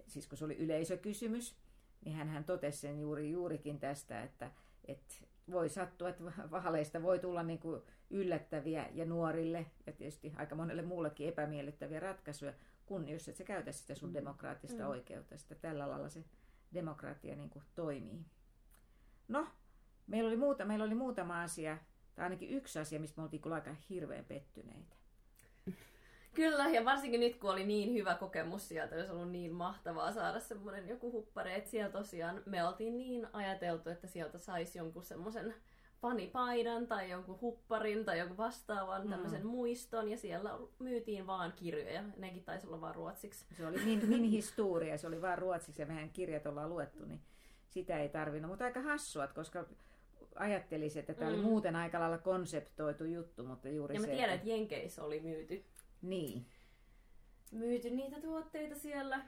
siis 0.07 0.27
kun 0.27 0.39
se 0.39 0.45
oli 0.45 0.57
yleisökysymys, 0.57 1.57
niin 2.05 2.17
hän, 2.17 2.29
hän 2.29 2.45
totesi 2.45 2.79
sen 2.79 3.01
juuri, 3.01 3.31
juurikin 3.31 3.79
tästä, 3.79 4.23
että, 4.23 4.51
että 4.85 5.15
voi 5.51 5.69
sattua, 5.69 6.09
että 6.09 6.25
vaaleista 6.51 7.03
voi 7.03 7.19
tulla 7.19 7.43
niin 7.43 7.59
kuin 7.59 7.83
yllättäviä 8.11 8.89
ja 8.93 9.05
nuorille 9.05 9.67
ja 9.87 9.93
tietysti 9.93 10.33
aika 10.37 10.55
monelle 10.55 10.83
muullekin 10.83 11.29
epämiellyttäviä 11.29 12.01
ratkaisuja, 12.01 12.53
kun 12.87 13.09
jos 13.09 13.29
et 13.29 13.37
sä 13.37 13.45
käytä 13.45 13.73
sitä 13.73 13.95
sun 13.95 14.09
mm. 14.09 14.15
demokraattista 14.15 14.83
mm. 14.83 14.89
oikeutta. 14.89 15.37
Sitä 15.37 15.55
tällä 15.55 15.89
lailla 15.91 16.09
se 16.09 16.25
demokratia 16.75 17.37
niin 17.37 17.51
kuin 17.51 17.65
toimii. 17.75 18.25
No, 19.29 19.47
meillä 20.07 20.29
oli, 20.29 20.37
muuta, 20.37 20.65
meillä 20.65 20.85
oli 20.85 20.95
muutama 20.95 21.43
asia, 21.43 21.79
tai 22.15 22.23
ainakin 22.23 22.51
yksi 22.51 22.79
asia, 22.79 23.01
mistä 23.01 23.21
me 23.21 23.23
oltiin 23.23 23.43
kyllä 23.43 23.55
aika 23.55 23.75
hirveän 23.91 24.25
pettyneitä. 24.25 24.97
Kyllä, 26.35 26.69
ja 26.69 26.85
varsinkin 26.85 27.21
nyt 27.21 27.37
kun 27.37 27.51
oli 27.51 27.65
niin 27.65 27.95
hyvä 27.95 28.15
kokemus 28.15 28.69
sieltä, 28.69 28.95
olisi 28.95 29.11
ollut 29.11 29.31
niin 29.31 29.53
mahtavaa 29.53 30.13
saada 30.13 30.41
semmoinen 30.41 30.89
joku 30.89 31.13
huppare, 31.13 31.55
että 31.55 31.71
siellä 31.71 31.93
tosiaan 31.93 32.43
me 32.47 32.65
oltiin 32.65 32.99
niin 32.99 33.27
ajateltu, 33.33 33.91
että 33.91 34.07
sieltä 34.07 34.39
saisi 34.39 34.79
jonkun 34.79 35.03
semmoisen 35.03 35.55
fanipaidan 36.05 36.87
tai 36.87 37.11
jonkun 37.11 37.41
hupparin 37.41 38.05
tai 38.05 38.19
jonkun 38.19 38.37
vastaavan 38.37 39.05
mm. 39.05 39.11
tämmöisen 39.11 39.47
muiston 39.47 40.09
ja 40.09 40.19
siellä 40.19 40.59
myytiin 40.79 41.27
vaan 41.27 41.53
kirjoja. 41.53 42.03
Nekin 42.17 42.45
taisi 42.45 42.67
olla 42.67 42.81
vaan 42.81 42.95
ruotsiksi. 42.95 43.47
Se 43.57 43.67
oli 43.67 43.85
min, 43.85 44.09
min 44.09 44.25
historia, 44.25 44.99
se 44.99 45.07
oli 45.07 45.23
vaan 45.23 45.39
ruotsiksi 45.39 45.83
ja 45.83 45.87
mehän 45.87 46.11
kirjat 46.11 46.47
ollaan 46.47 46.71
luettu, 46.71 47.05
niin 47.05 47.21
sitä 47.69 47.99
ei 47.99 48.09
tarvinnut. 48.09 48.51
Mutta 48.51 48.65
aika 48.65 48.81
hassua, 48.81 49.27
koska 49.27 49.65
ajattelisin, 50.35 51.01
että 51.01 51.15
tämä 51.15 51.31
mm. 51.31 51.37
oli 51.37 51.45
muuten 51.45 51.77
aika 51.77 52.01
lailla 52.01 52.19
konseptoitu 52.19 53.05
juttu, 53.05 53.45
mutta 53.45 53.69
juuri 53.69 53.95
ja 53.95 54.01
se... 54.01 54.07
Ja 54.07 54.13
mä 54.13 54.17
tiedän, 54.17 54.35
että 54.35 54.49
Jenkeissä 54.49 55.05
oli 55.05 55.21
myyty. 55.21 55.65
Niin. 56.03 56.47
Myyty 57.53 57.91
niitä 57.91 58.21
tuotteita 58.21 58.75
siellä. 58.75 59.25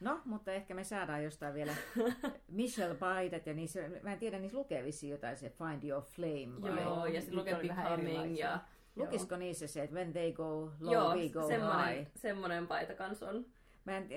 No, 0.00 0.20
mutta 0.24 0.52
ehkä 0.52 0.74
me 0.74 0.84
saadaan 0.84 1.24
jostain 1.24 1.54
vielä 1.54 1.72
Michelle 2.48 2.94
Paidat 2.94 3.46
ja 3.46 3.54
niissä, 3.54 3.80
mä 4.02 4.12
en 4.12 4.18
tiedä, 4.18 4.38
niissä 4.38 4.58
lukee 4.58 4.84
jotain 5.08 5.36
se 5.36 5.50
Find 5.50 5.84
Your 5.84 6.02
Flame. 6.02 6.62
Vai? 6.62 6.82
Joo, 6.82 7.06
ja 7.06 7.20
sitten 7.20 7.38
lukee 7.38 7.54
Becoming 7.54 8.38
ja... 8.38 8.60
Lukisiko 8.96 9.34
Joo. 9.34 9.38
niissä 9.38 9.66
se, 9.66 9.82
että 9.82 9.96
when 9.96 10.12
they 10.12 10.32
go 10.32 10.72
low, 10.80 10.92
Joo, 10.92 11.14
we 11.14 11.28
go 11.28 11.48
semmonen, 11.48 11.96
high? 11.96 12.10
semmoinen 12.16 12.66
paita 12.66 12.94
kanssa 12.94 13.28
on. 13.28 13.46
Mä 13.84 13.96
en, 13.96 14.08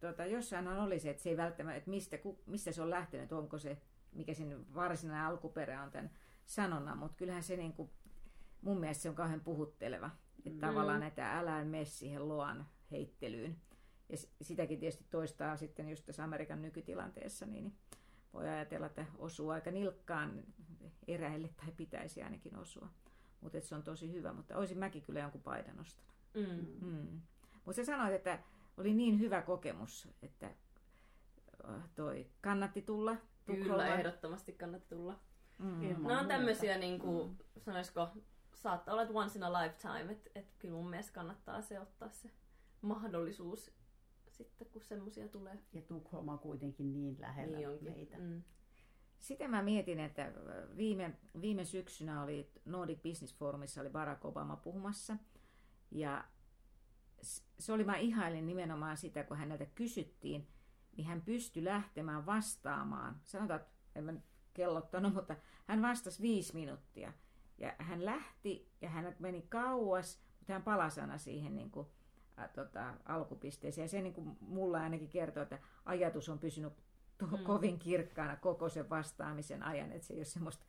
tota, 0.00 0.26
jossain 0.26 0.68
oli 0.68 0.98
se, 0.98 1.10
että 1.10 1.22
se 1.22 1.30
ei 1.30 1.36
välttämättä, 1.36 1.76
että 1.76 1.90
mistä, 1.90 2.18
mistä 2.46 2.72
se 2.72 2.82
on 2.82 2.90
lähtenyt, 2.90 3.32
onko 3.32 3.58
se, 3.58 3.78
mikä 4.12 4.34
sen 4.34 4.74
varsinainen 4.74 5.26
alkuperä 5.26 5.82
on 5.82 5.90
tämän 5.90 6.10
sanonnan, 6.44 6.98
mutta 6.98 7.16
kyllähän 7.16 7.42
se 7.42 7.56
niin 7.56 7.72
kuin, 7.72 7.90
mun 8.62 8.80
mielestä 8.80 9.02
se 9.02 9.08
on 9.08 9.14
kauhean 9.14 9.40
puhutteleva. 9.40 10.10
Että 10.38 10.50
mm. 10.50 10.60
tavallaan, 10.60 11.02
että 11.02 11.38
älä 11.38 11.64
mene 11.64 11.84
siihen 11.84 12.28
loan 12.28 12.66
heittelyyn. 12.90 13.56
Ja 14.10 14.16
sitäkin 14.42 14.80
tietysti 14.80 15.04
toistaa 15.10 15.56
sitten 15.56 15.88
just 15.88 16.06
tässä 16.06 16.24
Amerikan 16.24 16.62
nykytilanteessa, 16.62 17.46
niin 17.46 17.74
voi 18.32 18.48
ajatella, 18.48 18.86
että 18.86 19.06
osuu 19.18 19.50
aika 19.50 19.70
nilkkaan 19.70 20.42
eräille 21.08 21.48
tai 21.48 21.72
pitäisi 21.76 22.22
ainakin 22.22 22.56
osua. 22.56 22.88
Mutta 23.40 23.60
se 23.60 23.74
on 23.74 23.82
tosi 23.82 24.12
hyvä, 24.12 24.32
mutta 24.32 24.56
olisin 24.56 24.78
mäkin 24.78 25.02
kyllä 25.02 25.20
jonkun 25.20 25.42
paidan 25.42 25.80
ostanut. 25.80 26.14
Mm. 26.34 26.88
Mm. 26.88 27.20
Mutta 27.64 27.76
sä 27.76 27.84
sanoit, 27.84 28.14
että 28.14 28.38
oli 28.76 28.94
niin 28.94 29.20
hyvä 29.20 29.42
kokemus, 29.42 30.08
että 30.22 30.46
äh, 31.68 31.88
toi 31.94 32.26
kannatti 32.40 32.82
tulla. 32.82 33.16
Kyllä, 33.46 33.94
ehdottomasti 33.94 34.52
kannatti 34.52 34.88
tulla. 34.88 35.18
Mm. 35.58 35.80
Nämä 35.80 36.20
on 36.20 36.28
tämmöisiä, 36.28 36.78
niin 36.78 36.98
kuin, 36.98 37.38
sanoisiko, 37.58 38.08
saattaa 38.54 38.92
olla, 38.92 39.02
että 39.02 39.14
once 39.14 39.38
in 39.38 39.44
a 39.44 39.52
lifetime, 39.52 40.12
että, 40.12 40.30
että 40.34 40.52
kyllä 40.58 40.74
mun 40.74 40.90
mielestä 40.90 41.12
kannattaa 41.12 41.60
se 41.60 41.80
ottaa 41.80 42.08
se 42.08 42.30
mahdollisuus 42.82 43.79
sitten, 44.44 44.66
kun 44.66 44.82
semmoisia 44.82 45.28
tulee. 45.28 45.58
Ja 45.72 45.82
Tukholma 45.82 46.32
on 46.32 46.38
kuitenkin 46.38 46.92
niin 46.92 47.16
lähellä 47.20 47.56
niin 47.56 47.68
onkin. 47.68 47.92
meitä. 47.92 48.18
Mm. 48.18 48.42
Sitä 49.20 49.48
mä 49.48 49.62
mietin, 49.62 50.00
että 50.00 50.32
viime, 50.76 51.18
viime 51.40 51.64
syksynä 51.64 52.22
oli 52.22 52.50
Nordic 52.64 53.02
Business 53.02 53.34
Forumissa 53.34 53.80
oli 53.80 53.90
Barack 53.90 54.24
Obama 54.24 54.56
puhumassa. 54.56 55.16
Ja 55.90 56.24
se 57.58 57.72
oli, 57.72 57.84
mä 57.84 57.96
ihailin 57.96 58.46
nimenomaan 58.46 58.96
sitä, 58.96 59.24
kun 59.24 59.36
häneltä 59.36 59.66
kysyttiin, 59.66 60.48
niin 60.96 61.06
hän 61.06 61.22
pystyi 61.22 61.64
lähtemään 61.64 62.26
vastaamaan. 62.26 63.20
Sanotaan, 63.26 63.60
että 63.60 63.72
en 63.94 64.04
mä 64.04 64.12
kellottanut, 64.54 65.14
mutta 65.14 65.36
hän 65.66 65.82
vastasi 65.82 66.22
viisi 66.22 66.54
minuuttia. 66.54 67.12
Ja 67.58 67.74
hän 67.78 68.04
lähti 68.04 68.72
ja 68.80 68.88
hän 68.88 69.16
meni 69.18 69.42
kauas, 69.42 70.22
mutta 70.38 70.52
hän 70.52 70.62
palasi 70.62 71.00
aina 71.00 71.18
siihen 71.18 71.54
niin 71.54 71.70
kuin, 71.70 71.86
tota, 72.48 72.94
alkupisteeseen. 73.04 73.84
Ja 73.84 73.88
se 73.88 74.02
niin 74.02 74.14
kuin 74.14 74.36
mulla 74.40 74.80
ainakin 74.80 75.08
kertoo, 75.08 75.42
että 75.42 75.58
ajatus 75.84 76.28
on 76.28 76.38
pysynyt 76.38 76.72
to- 77.18 77.26
mm. 77.26 77.44
kovin 77.44 77.78
kirkkaana 77.78 78.36
koko 78.36 78.68
sen 78.68 78.90
vastaamisen 78.90 79.62
ajan, 79.62 79.92
että 79.92 80.06
se 80.06 80.14
ei 80.14 80.18
ole 80.18 80.24
semmoista 80.24 80.64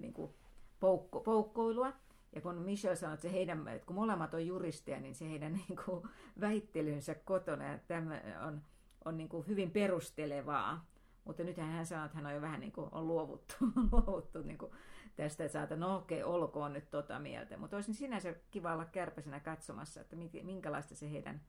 niin 0.00 0.12
kuin, 0.12 0.34
poukko, 0.80 1.20
poukkoilua. 1.20 1.92
Ja 2.34 2.40
kun 2.40 2.54
Michelle 2.54 2.96
sanoi, 2.96 3.14
että, 3.14 3.22
se 3.22 3.32
heidän, 3.32 3.68
että 3.68 3.86
kun 3.86 3.96
molemmat 3.96 4.34
on 4.34 4.46
juristeja, 4.46 5.00
niin 5.00 5.14
se 5.14 5.30
heidän 5.30 5.52
niin 5.68 5.78
kuin, 5.84 6.08
väittelynsä 6.40 7.14
kotona 7.14 7.64
ja 7.64 7.78
tämä 7.78 8.20
on, 8.46 8.62
on 9.04 9.16
niin 9.16 9.28
kuin 9.28 9.46
hyvin 9.46 9.70
perustelevaa. 9.70 10.86
Mutta 11.24 11.44
nyt 11.44 11.56
hän 11.56 11.86
sanoi, 11.86 12.06
että 12.06 12.16
hän 12.16 12.26
on 12.26 12.34
jo 12.34 12.40
vähän 12.40 12.60
niin 12.60 12.72
kuin, 12.72 12.88
on 12.92 13.06
luovuttu, 13.06 13.54
luovuttu 13.92 14.42
niin 14.42 14.58
kuin 14.58 14.72
tästä, 15.16 15.44
että 15.44 15.52
saata, 15.52 15.76
no 15.76 15.96
okei, 15.96 16.22
okay, 16.22 16.34
olkoon 16.34 16.72
nyt 16.72 16.90
tota 16.90 17.18
mieltä. 17.18 17.56
Mutta 17.56 17.76
olisi 17.76 17.94
sinänsä 17.94 18.34
kiva 18.50 18.72
olla 18.72 18.84
kärpäsenä 18.84 19.40
katsomassa, 19.40 20.00
että 20.00 20.16
minkälaista 20.42 20.94
se 20.94 21.10
heidän 21.10 21.40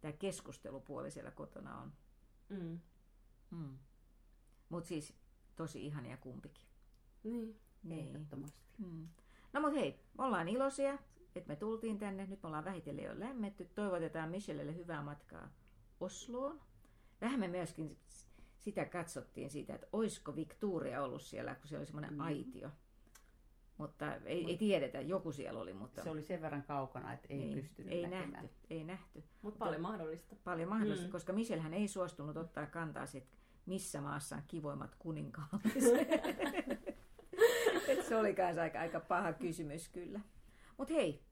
tämä 0.00 0.12
keskustelupuoli 0.12 1.10
siellä 1.10 1.30
kotona 1.30 1.78
on. 1.78 1.92
Mm. 2.48 2.80
Mm. 3.50 3.78
Mutta 4.68 4.88
siis 4.88 5.14
tosi 5.56 5.86
ihania 5.86 6.16
kumpikin. 6.16 6.66
Niin, 7.24 7.60
niin. 7.82 8.06
ehdottomasti. 8.08 8.62
Mm. 8.78 9.08
No 9.52 9.60
mutta 9.60 9.78
hei, 9.78 10.00
me 10.18 10.24
ollaan 10.24 10.48
iloisia, 10.48 10.98
että 11.34 11.48
me 11.48 11.56
tultiin 11.56 11.98
tänne. 11.98 12.26
Nyt 12.26 12.42
me 12.42 12.46
ollaan 12.46 12.64
vähitellen 12.64 13.04
jo 13.04 13.18
lämmetty. 13.18 13.64
Toivotetaan 13.64 14.30
Michellelle 14.30 14.74
hyvää 14.74 15.02
matkaa 15.02 15.48
Osloon. 16.00 16.60
Vähän 17.20 17.40
me 17.40 17.48
myöskin 17.48 17.98
sitä 18.58 18.84
katsottiin 18.84 19.50
siitä, 19.50 19.74
että 19.74 19.86
oisko 19.92 20.36
Victoria 20.36 21.02
ollut 21.02 21.22
siellä, 21.22 21.54
kun 21.54 21.68
se 21.68 21.76
oli 21.76 21.86
semmoinen 21.86 22.14
mm. 22.14 22.20
aitio. 22.20 22.70
Mutta 23.78 24.14
ei, 24.14 24.40
Mut, 24.40 24.50
ei 24.50 24.56
tiedetä, 24.56 25.00
joku 25.00 25.32
siellä 25.32 25.60
oli. 25.60 25.72
Mutta... 25.72 26.02
Se 26.02 26.10
oli 26.10 26.22
sen 26.22 26.42
verran 26.42 26.62
kaukana, 26.62 27.12
että 27.12 27.26
ei, 27.30 27.42
ei 27.42 27.54
pystynyt 27.54 27.92
ei 27.92 28.02
näkemään. 28.02 28.32
Nähty, 28.32 28.50
ei 28.70 28.84
nähty. 28.84 29.24
Mutta 29.42 29.58
paljon 29.58 29.82
mahdollista. 29.82 30.36
Paljon 30.44 30.68
mahdollista, 30.68 31.06
mm. 31.06 31.12
koska 31.12 31.32
hän 31.60 31.74
ei 31.74 31.88
suostunut 31.88 32.36
ottaa 32.36 32.66
kantaa 32.66 33.06
sit, 33.06 33.24
missä 33.66 34.00
maassa 34.00 34.36
on 34.36 34.42
kivoimmat 34.46 34.94
kuninkaalliset. 34.98 36.08
se 38.08 38.16
oli 38.16 38.34
myös 38.38 38.58
aika, 38.58 38.80
aika 38.80 39.00
paha 39.00 39.32
kysymys 39.32 39.88
kyllä. 39.88 40.20
Mutta 40.78 40.94
hei, 40.94 41.24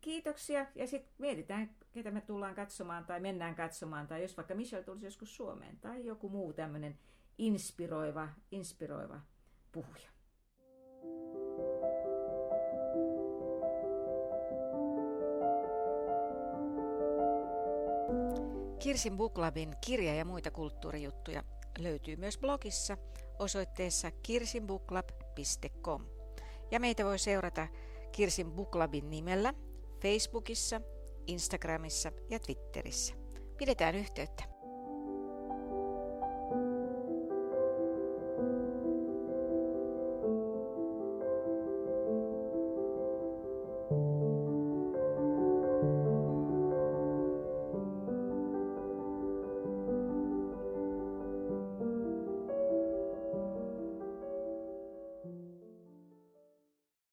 kiitoksia 0.00 0.66
ja 0.74 0.86
sitten 0.86 1.14
mietitään, 1.18 1.76
ketä 1.92 2.10
me 2.10 2.20
tullaan 2.20 2.54
katsomaan 2.54 3.04
tai 3.04 3.20
mennään 3.20 3.54
katsomaan, 3.54 4.06
tai 4.06 4.22
jos 4.22 4.36
vaikka 4.36 4.54
Michelle 4.54 4.84
tulisi 4.84 5.06
joskus 5.06 5.36
Suomeen, 5.36 5.78
tai 5.80 6.06
joku 6.06 6.28
muu 6.28 6.52
tämmöinen 6.52 6.98
inspiroiva, 7.38 8.28
inspiroiva 8.50 9.20
puhuja. 9.72 10.11
Kirsin 18.82 19.16
Booklabin 19.16 19.74
kirja 19.86 20.14
ja 20.14 20.24
muita 20.24 20.50
kulttuurijuttuja 20.50 21.44
löytyy 21.78 22.16
myös 22.16 22.38
blogissa 22.38 22.96
osoitteessa 23.38 24.10
kirsinbooklab.com. 24.10 26.06
Ja 26.70 26.80
meitä 26.80 27.04
voi 27.04 27.18
seurata 27.18 27.68
Kirsin 28.12 28.52
Booklabin 28.52 29.10
nimellä 29.10 29.54
Facebookissa, 30.02 30.80
Instagramissa 31.26 32.12
ja 32.30 32.38
Twitterissä. 32.38 33.14
Pidetään 33.58 33.94
yhteyttä. 33.94 34.51